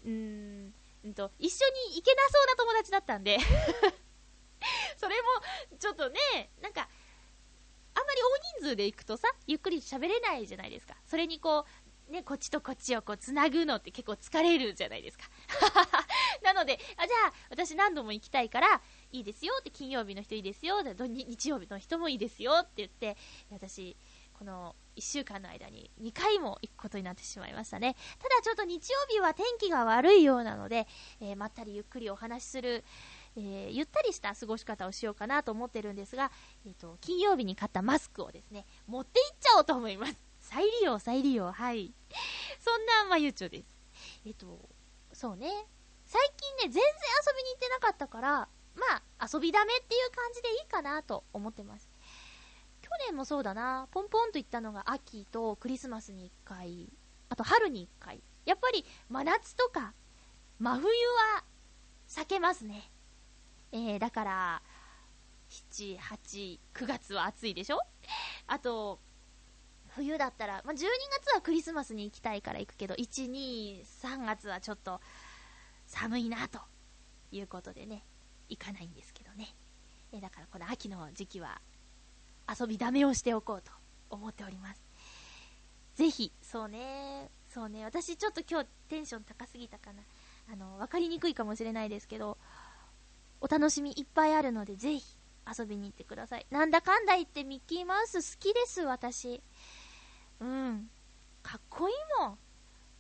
[0.05, 0.75] うーん、
[1.07, 3.39] んと、一緒に行けなそうな友達だったんで
[5.01, 6.83] それも、ちょっとね、なんか、
[7.95, 8.21] あんまり
[8.59, 10.95] 大人数で行くとさ、ゆっくり喋れないじゃないですか。
[11.07, 11.65] それにこ
[12.09, 15.25] う、ね、こっちとこっちをこう、つなぐのって結構疲れるじゃないですか。
[16.45, 23.17] なので、あ、じゃあ、私何度も行きたいから、いいですよって、金曜日の人いいですよ、日曜日の人もいいですよって言って、
[23.51, 23.97] 私、
[24.41, 27.95] この1週間の間に2回も行くことになってしまいましたね。
[28.19, 30.87] ただちょっと日曜日は天気が悪いようなので、
[31.21, 32.83] えー、まったりゆっくりお話しする、
[33.37, 36.31] えー、ゆったりした過ごし方をしようかなと思ってるんですが、
[36.67, 40.17] えっ、ー、と、金曜日に買ったマスクをですね、持っていっちゃおうと思います。
[40.41, 41.93] 再利用、再利用、はい。
[42.59, 43.77] そんな、まゆちょです。
[44.25, 44.69] えっ、と、
[45.13, 45.49] そうね。
[46.07, 48.31] 最近ね、全然遊びに行ってなかったから、
[48.75, 51.89] まあ、遊びだめっていう感じでいいかなと思ってます。
[52.83, 56.93] 去年もそうだな、ポンポンと行ったのが秋とクリスマスに1回、
[57.29, 58.23] あと春に1回。
[58.45, 59.95] やっぱり真夏とか
[60.59, 61.45] 真冬は
[62.09, 62.90] 避けますね。
[63.73, 64.63] えー、だから、
[65.49, 67.81] 7、8、9月は暑いでしょ？
[68.47, 69.01] あと、
[69.89, 75.01] 冬だったら、まあ、12月はクリスマスに行きたいから行くけど、1、2、3月はちょっと
[75.87, 76.61] 寒いなと
[77.33, 78.05] いうことでね、
[78.49, 79.55] 行かないんですけどね。
[80.13, 81.61] えだからこの秋の時期は
[82.49, 83.71] 遊びだめをしておこうと
[84.11, 84.83] 思っております。
[85.95, 90.03] ぜひ、そうね、そうね、私ちょっと今日テンション高すぎたかな。
[90.53, 92.39] あの、わかりにくいかもしれないですけど、
[93.41, 95.17] お楽しみいっぱいあるので、ぜひ
[95.59, 96.47] 遊びに行ってください。
[96.51, 99.43] なんだかんだ言ってミッキーマウス好きです、私。
[100.41, 100.91] うん。
[101.43, 102.39] かっこいいもん。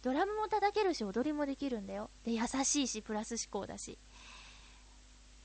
[0.02, 2.10] ドラムも叩けるし、踊りもできるんだよ。
[2.24, 3.98] で、優しいし、プラス思考だし。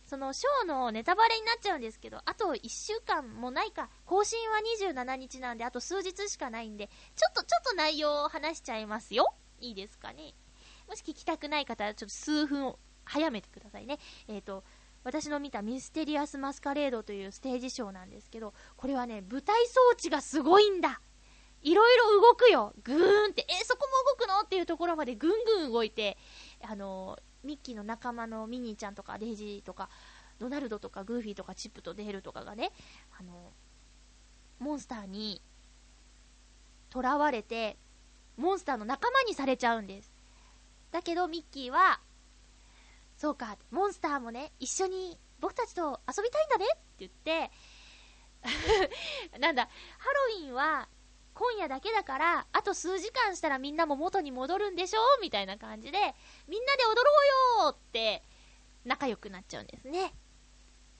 [0.05, 4.57] そのショーのネタバレになっちゃうんですけど、あと1週間もないか、更新は
[4.93, 9.33] 27日なんで、あと数日しかないんで、ちょっと、ちょっと内容を話しちゃいますよ。
[9.59, 10.35] いいですかね。
[10.87, 13.99] もし聞きたくない方は、ちょっと数分早めてくださいね。
[14.27, 14.63] えっ、ー、と、
[15.05, 20.99] 私の見たミステリアスマスカレードというステージショーなんですけど、これはね、舞台装置がすごいんだ。
[21.61, 22.73] いろいろ動くよ。
[22.83, 24.41] ぐーんって、え、そこも動くの？
[24.41, 26.17] っていうところまでぐんぐん動いて、
[26.63, 29.89] あのミッキーの仲間のミニーちゃんとかデイジーとか、
[30.39, 32.71] ドナルドとかグーフィーとかチップとデールとかがね、
[33.19, 33.53] あの、
[34.57, 35.39] モンスターに
[36.91, 37.77] 囚われて、
[38.37, 40.11] モンスターの仲間にされちゃうんです。
[40.91, 41.99] だけどミッキーは、
[43.25, 47.49] そうか、モンスターもね、一緒に僕たちと遊びたいんだねって言って、
[49.39, 49.67] なんだ、
[49.97, 50.87] ハロウィンは
[51.33, 55.97] 今夜だけだから、あと数時間したらみんなも元に戻るんでしょみたいな感じで、
[56.47, 58.21] みんなで踊ろうよって、
[58.83, 60.13] 仲良くなっちゃうんですね。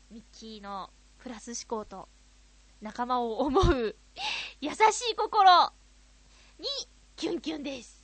[0.10, 2.10] ミッキーのプラス思考と、
[2.82, 3.96] 仲間を思う、
[4.62, 5.72] 優しい心
[6.58, 6.66] に、
[7.18, 8.04] キュンキュンです。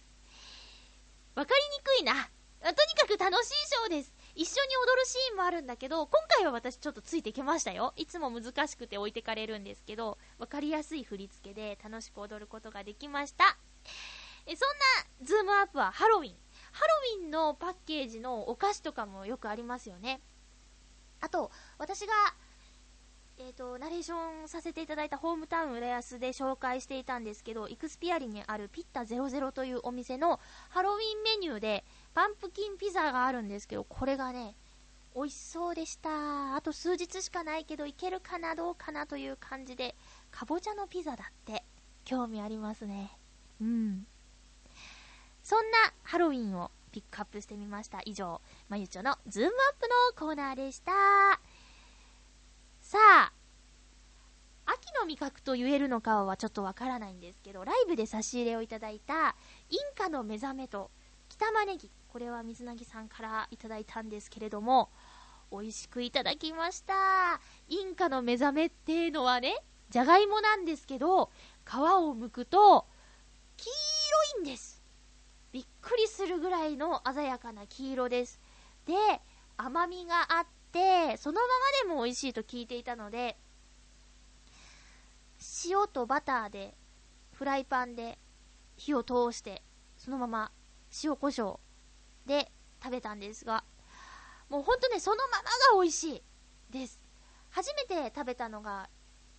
[1.34, 2.30] わかりにくいな。
[2.62, 4.14] とにかく楽しいショーです。
[4.36, 7.94] 一緒に踊るシーンもあるんだけど、今回は私ちょっとついてきましたよ。
[7.96, 13.58] いつも難しくて置いてかれるんですけど、わかりやすい振り付けで楽しく踊ることができました。
[14.46, 16.36] えそんなズームアップはハロウィン。
[16.72, 20.22] ハロウィンのパッケージのお菓子とかもよくありますよね。
[21.20, 22.14] あと、私が、
[23.48, 30.40] えっ、と、ナレーションさせていただいたホームタウン浦安で紹介していたんですけど、イクスピアリにあるピッタ00というお店の
[30.70, 31.84] ハロウィンメニューで、
[32.14, 34.56] パンプキンピザがあるんですけど、これがね、
[35.16, 36.56] 美味しそうでした。
[36.56, 39.96] あと数日しかないけど、いけるかな、どうかなという感じで、
[40.30, 41.64] かぼちゃのピザだって、
[42.06, 43.18] 興味ありますね。
[43.60, 44.06] うん。
[45.44, 48.02] そんなハロウィンをピックアップしてみました。
[48.06, 48.40] 以上、
[48.70, 49.88] まゆちょのズームアップ
[50.20, 50.92] のコーナーでした。
[52.92, 53.32] さあ、
[54.66, 59.38] 秋の味覚と言えるのかはちょっとわからないんですけど、ライブで差し入れをいただいた、
[59.70, 60.92] インカの目覚めと、
[61.30, 64.90] 北玉ねぎ、これは水なぎさんからいただいたんですけれども、
[65.54, 67.40] 美味しくいただきました。
[67.70, 69.56] インカの目覚めっていうのはね、
[69.90, 71.32] じゃがいもなんですけど、
[71.64, 72.88] 皮を剥くと、
[73.56, 73.70] 黄
[74.36, 74.84] 色いんです。
[75.54, 78.42] びっくりするぐらいの鮮やかな黄色です。
[78.86, 78.94] で、
[79.56, 80.61] 甘みがあって、
[81.18, 81.48] そのま
[81.86, 83.38] までも美味しいと聞いていたので、
[85.66, 86.76] 塩とバターで、
[87.34, 88.18] フライパンで
[88.76, 89.62] 火を通して、
[89.98, 90.52] そのまま
[91.04, 91.60] 塩コショ
[92.26, 92.52] ウで
[92.84, 93.64] 食べたんですが、
[94.50, 95.50] もうほんとね、そのままが
[95.82, 96.24] 美味しい
[96.72, 97.00] です。
[97.50, 98.90] 初めて食べたのが、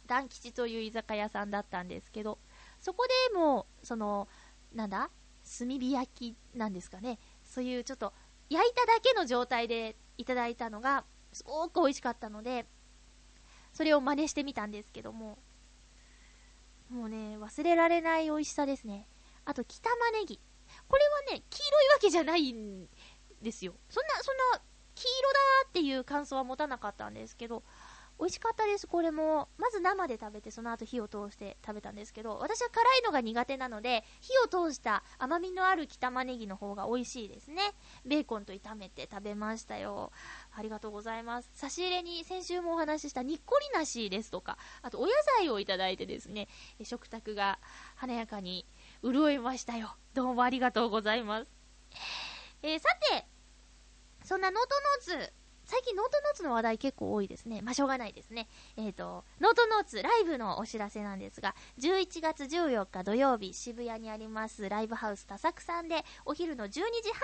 [0.06, 2.38] 団吉という居酒屋さんだったんですけど、
[2.80, 4.28] そこでもう、その、
[4.74, 5.10] なんだ
[5.58, 7.18] 炭火焼きなんですかね。
[7.44, 8.12] そういうちょっと、
[8.50, 12.66] 焼いただけの状態でいただいたのが、すごく美味しかったので、
[13.72, 15.38] それを真似してみたんですけども、
[16.90, 19.08] もうね、忘れられない美味しさですね。
[19.44, 20.38] あと、北玉ねぎ。
[20.88, 22.86] これはね、黄色いわけじゃないん
[23.40, 23.74] ですよ。
[23.88, 24.62] そんな、そんな、
[24.94, 27.62] 黄色だっていう感想は持たなかったんですけど、
[28.18, 29.48] 美味しかったです、これも。
[29.58, 37.62] まず生で食べて、その後火を通して食べたんですけど、私は辛いのが苦手なので、火を通した甘みのある北玉ねぎの方が美味しいですね。
[38.04, 40.12] ベーコンと炒めて食べましたよ。
[40.54, 41.50] ありがとうございます。
[41.54, 46.48] 差し入れに先週もお話ししたにっこりなしですとか、あとお野菜をいただいてですね、
[46.82, 47.58] 食卓が
[47.94, 48.66] 華やかに
[49.02, 49.96] 潤いましたよ。
[50.14, 51.46] どうもありがとうございます。
[52.62, 53.26] えー、さて、
[54.24, 55.32] そんなノートノーツ、
[55.64, 57.62] 最近ノートノーツの話題結構多いですね。
[57.62, 58.48] まあ、しょうがないですね。
[58.76, 66.82] えっ、ー、と、ノートノーツライブのお知らせなんですが、11月14日土曜日、渋谷にありますライブハウス多作さんで、お昼の12時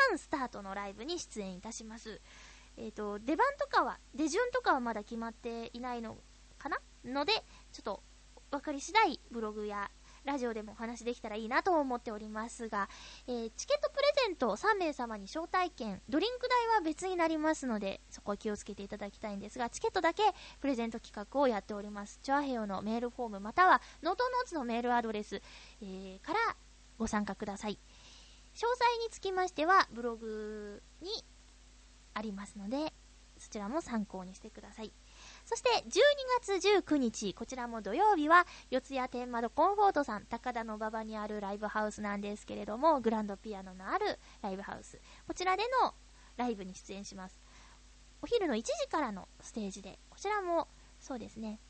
[0.09, 2.21] 半スタートのライブに出演いたします。
[2.79, 6.17] えっ、ー、と、出番とかは、出順とかはまだ決まっていないの
[6.59, 6.79] かな？
[7.05, 7.33] ので、
[7.73, 8.03] ちょっと、
[8.51, 9.91] 分かり次第、ブログや
[10.25, 12.89] ラジオでもお話できたらいいなと思っておりますが、
[13.27, 20.23] えー、チケットプレゼント3名様に招待券、ドリンク代は別になりますので、そこは気をつけていただきたいんですが、チケットだけ
[20.61, 22.21] プレゼント企画をやっております。
[22.23, 25.43] チョアヘヨのメールフォームまたはノートノーツのメールアドレス、
[25.83, 26.39] えー、から
[26.99, 27.79] ご参加ください。
[28.55, 31.09] 詳細につきましてはブログに
[32.19, 32.93] ありますので、
[33.39, 34.93] そちらも参考にしてください。
[35.45, 36.01] そして、12
[36.41, 45.01] 月19日、こちらも土曜日は、四谷天窓コンフォートさん、高田の馬場にあるライブハウスなんですけれども、グランドピアノのあるライブハウス。
[45.27, 45.95] こちらでの
[46.37, 47.41] ライブに出演します。
[48.21, 51.61] お昼の1時からのステージで、こちらも、そうですね、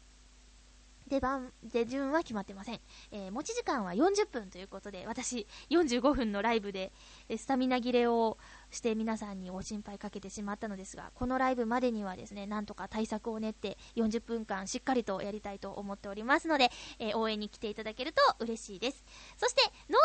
[1.08, 2.80] 出番、出順は決まってません。
[3.10, 6.92] えー、持ち時間は40分ということで、私、45分のライブで、
[7.36, 8.38] スタミナ切れを
[8.70, 19.04] して皆さんにご心配かけてしまったのですが、このライブまでにはですね、なんとか対策を練って40分間しっかりとやりたいと思っておりますので、えー、応援に来ていただけると嬉しいです。
[19.36, 19.98] そして、ノートンノ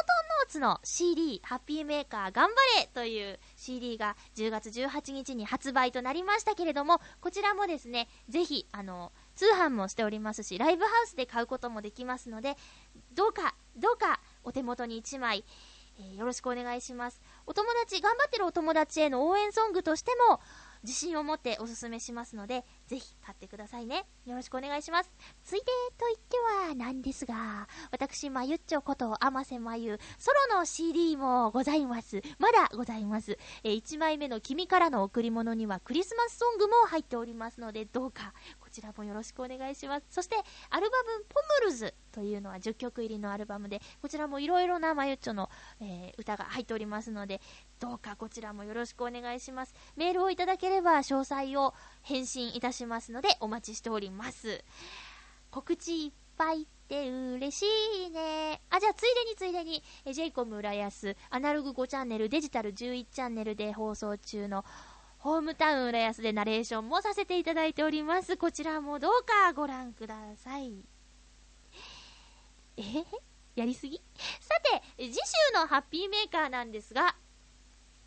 [0.45, 12.55] ーツの CD、ハッピーメーカー頑張れという CD が10月18日に発売となりましたけれども、こちらもですね、ぜひ、あの、通販もしておりますし、ライブハウスで買うこともできますので、
[13.13, 15.43] どうか、どうか、お手元に1枚、
[15.99, 17.21] えー、よろしくお願いします。
[17.45, 20.39] お友達、頑張ってるお友達への応援ソングとしても、
[20.83, 24.05] 自信を持っておすすめしますので、ぜひ買ってくださいね。
[24.25, 25.11] よろしくお願いします。
[25.43, 25.65] ついで
[25.97, 26.37] と言って
[26.67, 32.21] はなんですが、私、まゆっちょこと甘瀬まゆ、ソロの CD もございます。
[32.37, 33.37] まだございます。
[33.63, 38.33] えー、1枚目の君からの贈り物にはクリスマスソングも入っておりますので、どうか、
[38.73, 40.05] ちらもよろしくお願いします。
[40.09, 40.35] そして、
[40.69, 45.49] アルバム、ポムルズというのは10曲入りのアルバムで、こちらもいろいろなまゆっちょの、
[45.79, 47.39] えー、歌が入っておりますので、
[47.79, 49.75] どうかこちらもよろしくお願いします。
[49.95, 54.63] メールをいただければ詳細を返信いたしますので、お待ちしております。
[55.51, 57.65] 告知いっぱいって嬉し
[58.07, 58.61] いね。
[58.69, 64.65] あ、じゃあ、ついでについでに、え j イコム浦安、アナログ5チャンネル、デジタル11チャンネルで放送中の、
[65.23, 68.35] ホームタウン浦安でナレーションもさせていただいております。
[68.35, 70.83] こちらもどうかご覧ください。
[72.75, 72.81] え？
[72.81, 73.05] へ
[73.55, 74.01] やりすぎ？
[74.41, 74.49] さ
[74.97, 75.21] て、次週
[75.53, 77.15] のハッピーメーカーなんですが、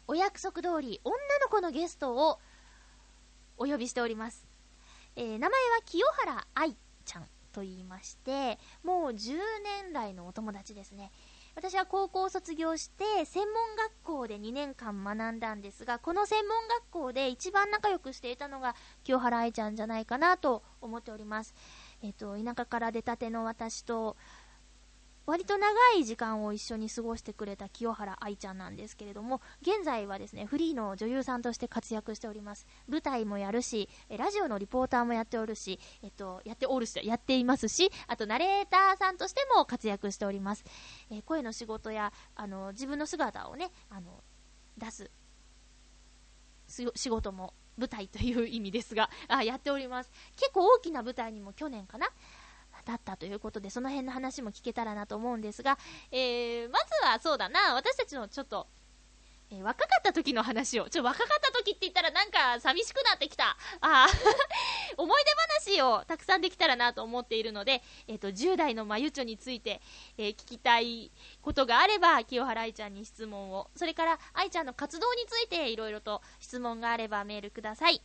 [0.06, 2.38] お約束通り、女の子のゲストを
[3.56, 4.46] お呼びしております。
[5.16, 5.52] えー、名前は
[5.86, 7.26] 清原愛ちゃん。
[7.50, 9.38] と言いまして、もう10
[9.86, 11.10] 年来のお友達ですね。
[11.56, 21.54] 私は高校を卒業して専門学校で2年間学んだんですが、この専門学校で一番仲良くしていたのが清原愛ちゃんじゃないかなと思っております。
[22.02, 24.18] えっ、と、田舎から出たての私と、
[25.26, 32.66] 割と長い時間を一緒に過ごしてくれた清原愛ちゃんなんですけれども、現在はですね、フリーの女優さんとして活躍しております。
[32.88, 40.64] 舞台もやるし、ラジオのリポーターもやっておるし、えっと、やっておるし、やっていますし、あとナレーターさんとしても活躍しております。
[41.10, 44.22] えー、声の仕事や、あの、自分の姿をね、あの、
[44.78, 45.10] 出す、
[46.68, 50.10] 仕事も舞台という意味ですが、あ、やっております。
[50.36, 52.08] 結構大きな舞台にも去年かな、
[52.86, 55.76] だったということで、その辺の話も聞けたらなと思うんですが、
[56.10, 58.68] えー、まずはそうだな、私たちのちょっと、
[59.50, 63.56] えー、若かった時の話を、ちょ、若かった時って言ったらなんか寂しくなってきた。
[63.80, 64.06] あ
[64.96, 69.82] 思い出話をたくさんできたらなと思っているので、えっ、ー、と、10代のまゆちょについて、
[70.16, 71.10] えー、聞きたい
[71.42, 78.00] ことがあれば、清原愛ちゃんに質問を、それから愛ちゃんの活動についていろいろと質問があればメールください。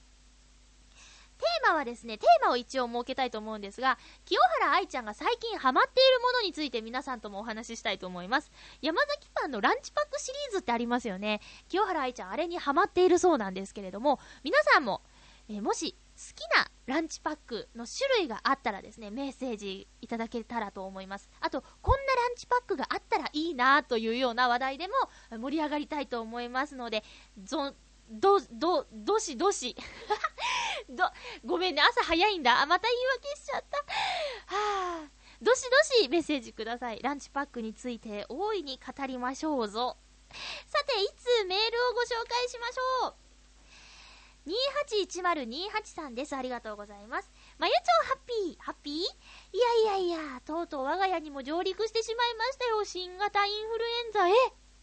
[1.42, 8.52] テーマはですね、テーマを一応設けたいと思うんですが、清原愛ちゃんが最近ハマっているものについて皆さんともお話ししたいと思います。
[8.82, 11.42] 山崎パンのランチパックシリーズってありますよね。
[11.68, 15.02] 清原愛ちゃんあれにハマっているそうなんですけれども、皆さんも、
[15.50, 21.30] えー、もし好きなランチパックの種類があったらですね、メッセージいただけたらと思います。
[21.39, 24.94] あと、こんなランチパックがあったらいいなというような話題でも
[25.39, 27.04] 盛り上がりたいと思いますので、
[28.12, 29.76] ど、ど、どしどし。
[30.89, 31.05] ど、
[31.45, 32.62] ごめんね、朝早いんだ。
[32.62, 33.78] あ、また言い訳しちゃった。
[33.78, 33.84] は
[35.05, 35.09] あ、
[35.41, 37.01] どしどしメッセージください。
[37.01, 39.97] ランチパックについて大いに語りましょうぞ。
[40.68, 43.16] さて、いつメールをご紹介しましょう。
[44.47, 46.36] 281028さんです。
[46.36, 47.32] ありがとうございます。
[47.59, 48.93] まゆちょハッピー、ハッピー？
[48.95, 52.84] いやいやいや、とうとう我が家にも上陸してしまいましたよ。
[52.84, 54.28] 新型インフルエンザ。
[54.28, 54.34] え？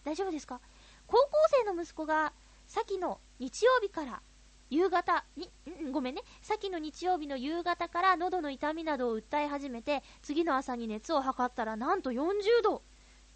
[0.04, 0.60] 大丈夫ですか？
[1.08, 1.28] 高校
[1.66, 2.32] 生の息子が
[2.68, 4.22] 先の日曜日から
[4.70, 5.50] 夕方に、
[5.90, 12.22] ごめんね、先の日曜日の夕方から喉の痛みなどを訴え始めて、次の朝に熱を測ったらなんと40
[12.62, 12.82] 度。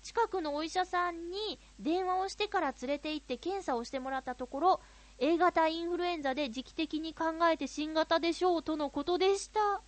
[0.02, 4.80] 近くのお医者さんに電話をしてから連れて行って検査をしてもらったところ、
[5.18, 9.60] A 型インフルエンザで時期的に考えて新型でしょうとのことでした。
[9.60, 9.82] は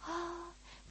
[0.00, 0.43] あ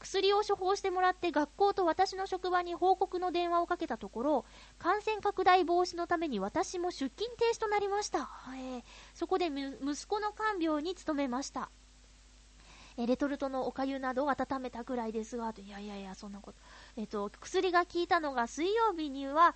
[0.03, 4.45] 薬を処方してもらって学校と私の職場に報告の電話をかけたところ
[4.77, 8.79] 感染拡大防止のために私も出勤停止となりました、え。
[8.79, 8.83] ー、
[9.13, 11.69] そこで息子の看病に努めました。
[12.97, 16.59] えレトルトのおかゆなどを温めたくらいですが、いやいやいや、そんなこと。
[16.95, 19.55] えっ、と、薬が効いたのが水曜日には、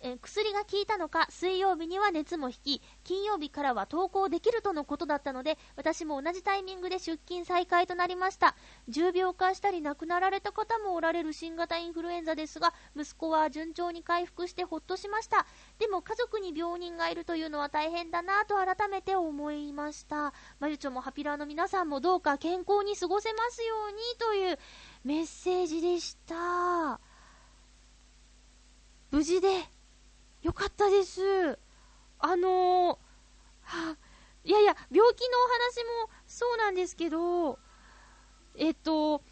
[0.00, 8.56] え薬が効いたのか水曜日には熱も引き金曜日からは登校できるとのことだったので私も同じタイミングで出勤再開となりました。
[8.88, 15.46] 重病化したり亡くなられた方もおられる新型インフルエンザですが息子は順調に回復してほっとしました。
[15.78, 20.32] でも家族に病人がいるというのは大変だなと改めて思いました。
[20.58, 24.58] まゆちょもハピラーの皆さんもどうか健康に過ごせますようにという
[25.04, 27.09] メッセージでした。
[29.10, 29.48] 無事で
[30.42, 31.58] よかったです。
[32.18, 32.50] あのー、
[32.92, 32.96] は
[33.62, 33.96] あ、
[34.44, 37.58] いやいや、病気のお話もそうなんですけど、
[38.56, 39.22] えっと、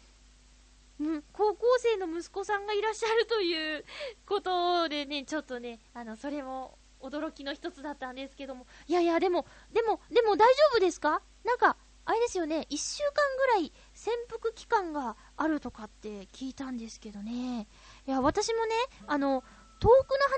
[1.31, 3.85] 高校生の息子さんがいらっしゃるという
[4.25, 11.21] ことでね、ちょっとね、あの、それも驚きの一つだったんですけども、いやいや、でも、でも、でも大丈夫ですか？
[11.45, 17.67] なんか、あれですよね、1週間ぐらい潜伏期間があるとかって聞いたんですけどね。
[18.07, 18.75] いや、私もね、
[19.07, 19.43] あの、
[19.79, 19.95] 遠くの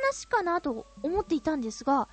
[0.07, 2.07] 話かなと思っていたんですが、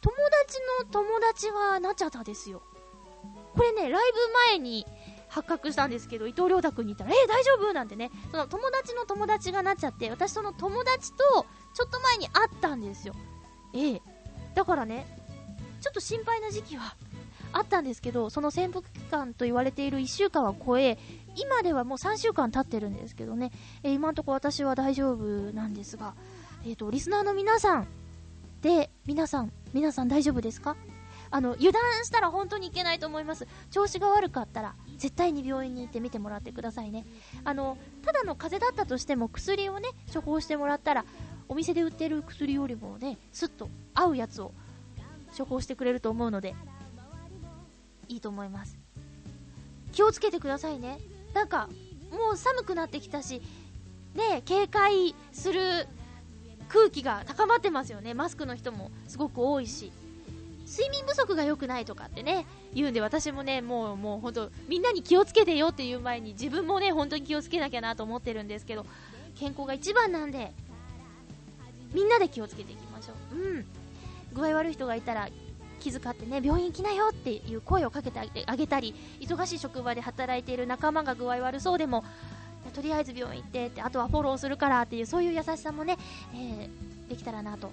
[0.00, 0.14] 友
[0.46, 2.62] 達の友達がなっちゃったですよ。
[3.54, 4.18] これね、ライブ
[4.50, 4.86] 前に
[5.28, 7.72] 発覚したんですけど、伊藤亮太君に言ったら、え、大丈夫？
[7.72, 13.14] なんてね、その友達の友達がなっちゃって、私その友達とちょっと前に会ったんですよ。
[13.74, 14.02] ええ、
[14.54, 15.06] だからね、
[15.80, 16.94] ちょっと心配な時期は
[17.52, 20.98] あったんですけど、その潜伏期間と言われている1週間は超え、
[21.34, 23.50] 今ではもう3週間経ってるんですけどね、
[23.82, 26.14] え、今んとこ私は大丈夫なんですが、
[26.68, 27.86] えっ、ー、と、リスナーの皆さん
[28.60, 30.76] で、皆さん、皆さん大丈夫ですか？
[31.30, 33.46] あの、油断したら本当にいけないと思います。
[33.70, 37.06] 調子が悪かったら、絶対に病院に行ってみてもらってくださいね。
[37.44, 41.06] あの、ただの風邪だったとしても薬をね、処方してもらったら、
[41.48, 44.52] お店で売ってる薬よりもね、スッと合うやつを
[45.36, 46.54] 処方してくれると思うので、
[48.08, 48.76] いいと思います。
[49.92, 50.98] 気をつけてくださいね。
[51.32, 51.70] なんか、
[52.10, 53.40] もう寒くなってきたし、
[54.14, 55.86] ね、警戒する
[56.68, 58.14] 空気が高まってますよね。
[58.14, 59.92] マスクの人もすごく多いし。
[60.70, 62.44] 睡眠不足が良くないとかってね、
[62.74, 68.84] 言うんで私もね、もう、もう本当、みんなに気をつけてよっていう前に自分もね、本当に気をつけなきゃなと思ってるんですけど、
[69.34, 70.52] 健康が一番なんで、
[71.94, 73.36] みんなで気をつけていきましょう。
[73.36, 73.66] うん。
[74.34, 75.28] 具合悪い人がいたら、
[75.80, 82.04] 気遣ってね、病院行きなよっていう声をかけてあげたり、忙しい職場で働いている仲間が具合悪そうでも、
[82.78, 85.96] とりあえず病院行ってって、あとはフォローするからっていう、そういう優しさもね、
[86.32, 87.72] えー、できたらなと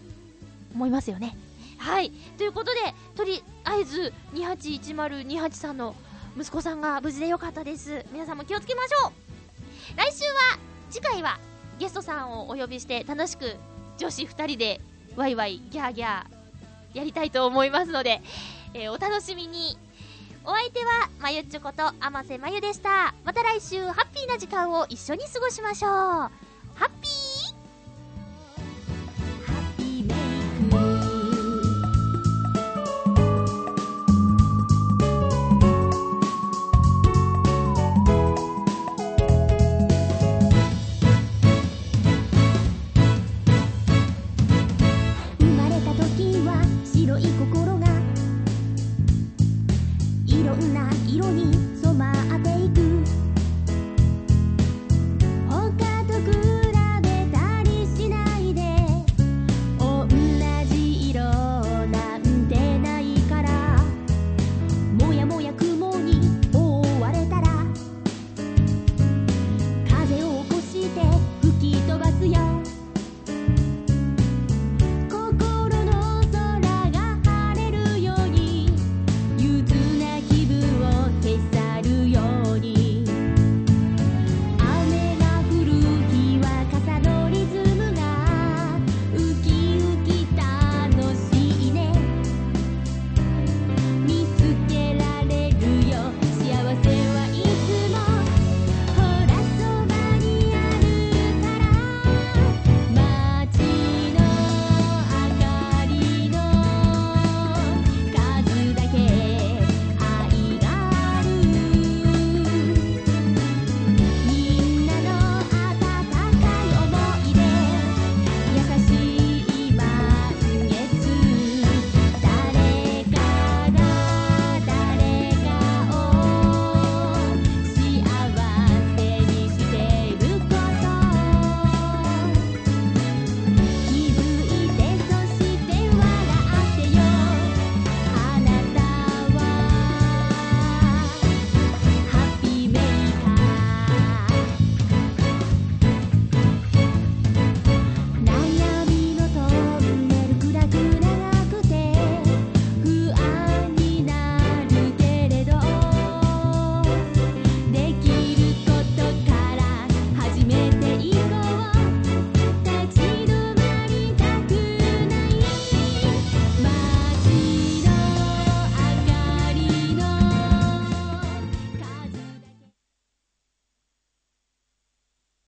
[0.74, 1.38] 思いますよね。
[1.78, 2.10] はい。
[2.39, 2.80] ということで、
[3.16, 5.95] とりあえず、281028さんの
[6.36, 8.03] 息子さんが無事でよかったです。
[8.12, 9.12] 皆さんも気をつけましょう
[9.95, 10.58] 来週は、
[10.89, 11.38] 次回は、
[11.78, 13.58] ゲストさんをお呼びして楽しく
[13.99, 14.82] 女子2人で
[15.16, 18.22] ワイワイギャーギャーやりたいと思いますので、
[18.74, 19.78] えー、お楽しみに
[20.47, 23.15] お相手はまゆっちょこと天瀬まゆでした。
[23.23, 25.91] また来週ハッピーな時間を一緒に過ごしましょう。
[25.91, 26.29] ハ
[26.81, 27.14] ッピー